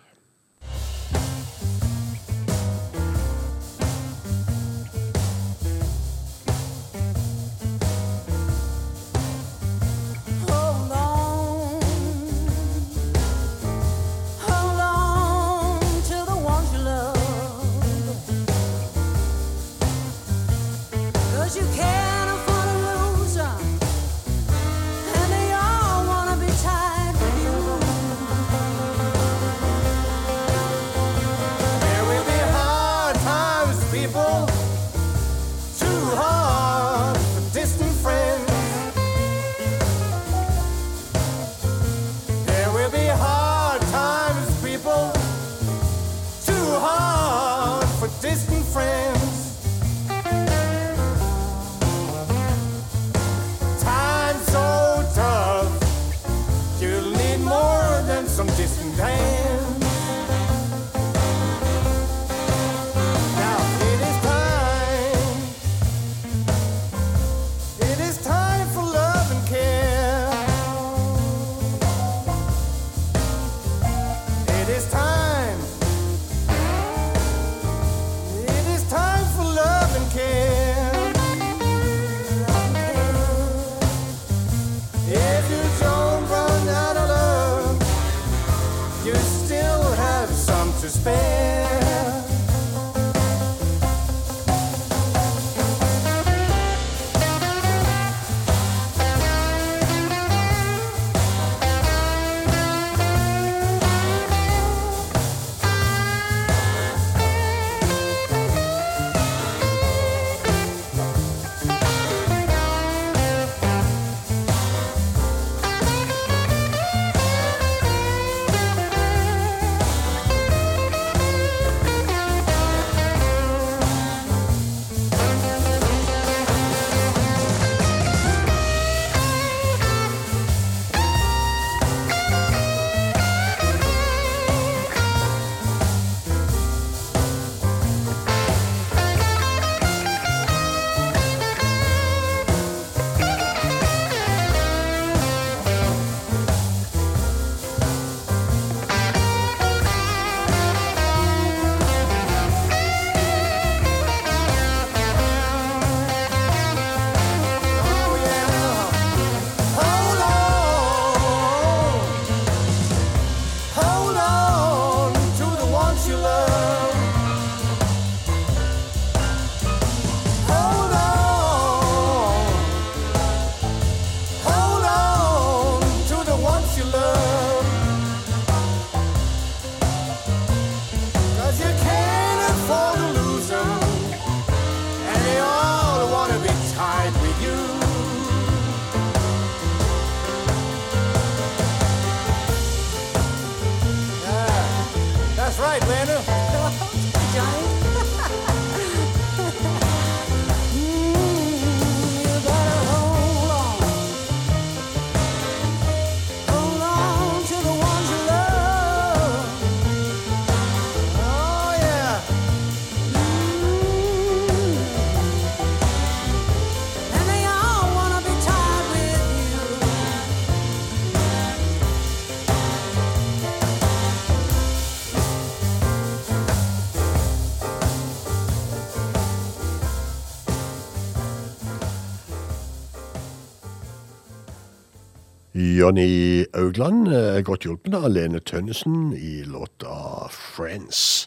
Jonny 235.83 236.45
Augland 236.55 237.09
er 237.11 237.41
godt 237.43 237.65
hjulpet 237.67 237.95
av 237.97 238.05
Lene 238.07 238.39
Tønnesen 238.39 239.09
i 239.17 239.41
låta 239.43 240.29
Friends. 240.31 241.25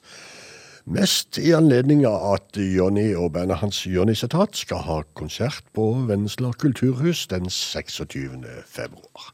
Mest 0.88 1.36
i 1.36 1.50
anledning 1.52 2.06
av 2.08 2.22
at 2.30 2.56
Jonny 2.56 3.10
og 3.20 3.34
bandet 3.34 3.60
hans 3.60 3.82
Jonny 3.84 4.14
Setat 4.16 4.56
skal 4.56 4.80
ha 4.86 4.96
konsert 5.20 5.66
på 5.76 5.90
Vennesla 6.08 6.54
kulturhus 6.56 7.26
den 7.28 7.50
26. 7.52 8.46
februar. 8.64 9.28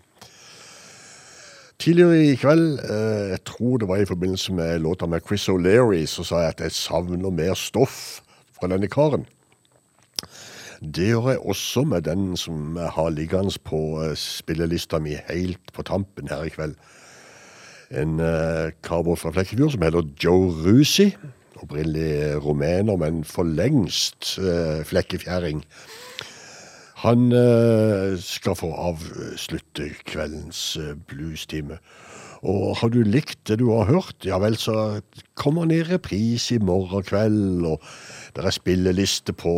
Tidligere 1.79 2.19
i 2.25 2.35
kveld, 2.43 2.83
eh, 2.83 3.31
jeg 3.37 3.45
tror 3.47 3.79
det 3.79 3.91
var 3.93 4.03
i 4.03 4.09
forbindelse 4.11 4.57
med 4.59 4.83
låta 4.83 5.07
med 5.07 5.23
Chris 5.29 5.47
O'Leary, 5.47 6.03
så 6.11 6.27
sa 6.27 6.43
jeg 6.43 6.57
at 6.57 6.67
jeg 6.67 6.79
savner 6.81 7.31
mer 7.31 7.55
stoff 7.55 8.25
fra 8.59 8.75
denne 8.75 8.91
karen. 8.91 9.29
Det 10.83 11.13
gjør 11.13 11.29
jeg 11.31 11.39
også 11.39 11.85
med 11.87 12.03
den 12.09 12.37
som 12.37 12.77
har 12.77 13.15
liggende 13.15 13.55
på 13.65 14.03
eh, 14.03 14.17
spillelista 14.19 14.99
mi 14.99 15.15
helt 15.29 15.73
på 15.73 15.83
tampen 15.87 16.29
her 16.29 16.43
i 16.43 16.51
kveld. 16.51 16.75
En 17.93 18.17
cowboy 18.81 19.19
fra 19.21 19.31
Flekkefjord 19.35 19.75
som 19.75 19.83
heter 19.85 20.07
Joe 20.25 20.49
Rusi. 20.65 21.11
Opprinnelig 21.61 22.41
rumener, 22.41 22.97
men 22.97 23.21
for 23.25 23.45
lengst 23.45 24.39
uh, 24.41 24.81
flekkefjæring. 24.89 25.61
Han 27.03 27.33
eh, 27.35 28.15
skal 28.23 28.55
få 28.55 28.71
avslutte 28.79 29.89
kveldens 30.07 30.77
eh, 30.79 30.95
bluestime. 31.11 31.81
Og 32.47 32.77
har 32.79 32.91
du 32.95 33.01
likt 33.07 33.41
det 33.51 33.59
du 33.59 33.69
har 33.71 33.91
hørt, 33.91 34.23
ja 34.27 34.39
vel, 34.43 34.55
så 34.59 35.01
kommer 35.39 35.63
han 35.65 35.75
i 35.75 35.83
reprise 35.87 36.57
i 36.57 36.63
morgen 36.63 37.03
kveld, 37.07 37.67
og 37.67 37.83
det 38.35 38.43
er 38.43 38.55
spilleliste 38.55 39.35
på 39.35 39.53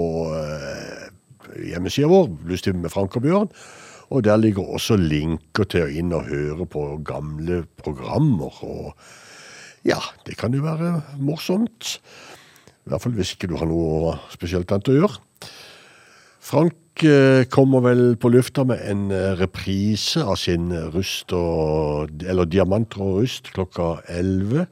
hjemmesida 1.58 2.08
vår, 2.10 2.30
Bluestime 2.44 2.82
med 2.82 2.92
Frank 2.92 3.16
og 3.18 3.24
Bjørn. 3.24 3.50
Og 4.12 4.24
der 4.26 4.36
ligger 4.36 4.74
også 4.76 4.96
linker 5.00 5.66
til 5.70 5.86
å 5.86 5.90
inn 5.90 6.12
og 6.14 6.28
høre 6.28 6.66
på 6.70 6.84
gamle 7.06 7.62
programmer. 7.80 8.58
Og 8.66 8.92
ja, 9.88 10.00
det 10.26 10.36
kan 10.40 10.54
jo 10.54 10.64
være 10.64 10.98
morsomt. 11.18 11.98
I 12.84 12.92
hvert 12.92 13.04
fall 13.04 13.16
hvis 13.16 13.34
ikke 13.34 13.48
du 13.50 13.56
har 13.60 13.68
noe 13.68 14.18
spesielt 14.32 14.72
annet 14.72 14.92
å 14.92 14.98
gjøre. 14.98 15.20
Frank 16.44 17.04
eh, 17.08 17.46
kommer 17.48 17.80
vel 17.86 18.02
på 18.20 18.28
lufta 18.28 18.66
med 18.68 18.82
en 18.84 19.06
eh, 19.14 19.30
reprise 19.40 20.20
av 20.20 20.36
sin 20.36 20.68
rust 20.92 21.32
og 21.32 22.12
Eller 22.28 22.44
Diamanter 22.44 23.00
og 23.00 23.22
rust 23.22 23.48
klokka 23.56 23.94
11. 24.12 24.66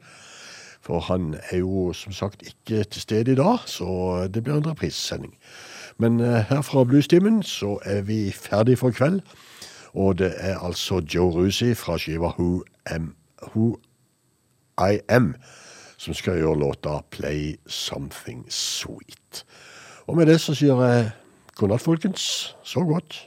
For 0.83 1.01
han 1.07 1.31
er 1.49 1.63
jo 1.63 1.89
som 1.97 2.13
sagt 2.13 2.43
ikke 2.45 2.83
til 2.83 3.01
stede 3.01 3.33
i 3.33 3.39
dag, 3.39 3.63
så 3.65 4.27
det 4.29 4.43
blir 4.43 4.59
en 4.59 4.67
reprisesending. 4.67 5.33
Men 6.03 6.19
eh, 6.19 6.45
her 6.49 6.61
fra 6.61 6.83
Bluestimen 6.83 7.43
så 7.43 7.79
er 7.85 8.01
vi 8.01 8.31
ferdig 8.31 8.77
for 8.77 8.91
kveld. 8.91 9.21
Og 9.93 10.17
det 10.17 10.33
er 10.37 10.59
altså 10.59 10.99
Joe 11.13 11.31
Rusi 11.31 11.73
fra 11.73 11.97
skiva 11.97 12.33
Who 12.35 12.63
Am 12.91 13.15
Who 13.55 13.77
I 14.79 14.99
Am 15.09 15.35
som 15.97 16.13
skal 16.13 16.41
gjøre 16.41 16.59
låta 16.59 16.99
Play 17.11 17.55
Something 17.67 18.45
Sweet. 18.49 19.45
Og 20.07 20.17
med 20.17 20.25
det 20.25 20.41
så 20.41 20.55
sier 20.55 20.81
jeg 20.83 21.11
god 21.55 21.71
natt, 21.71 21.81
folkens. 21.81 22.55
Så 22.63 22.83
godt. 22.83 23.23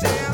down. 0.00 0.33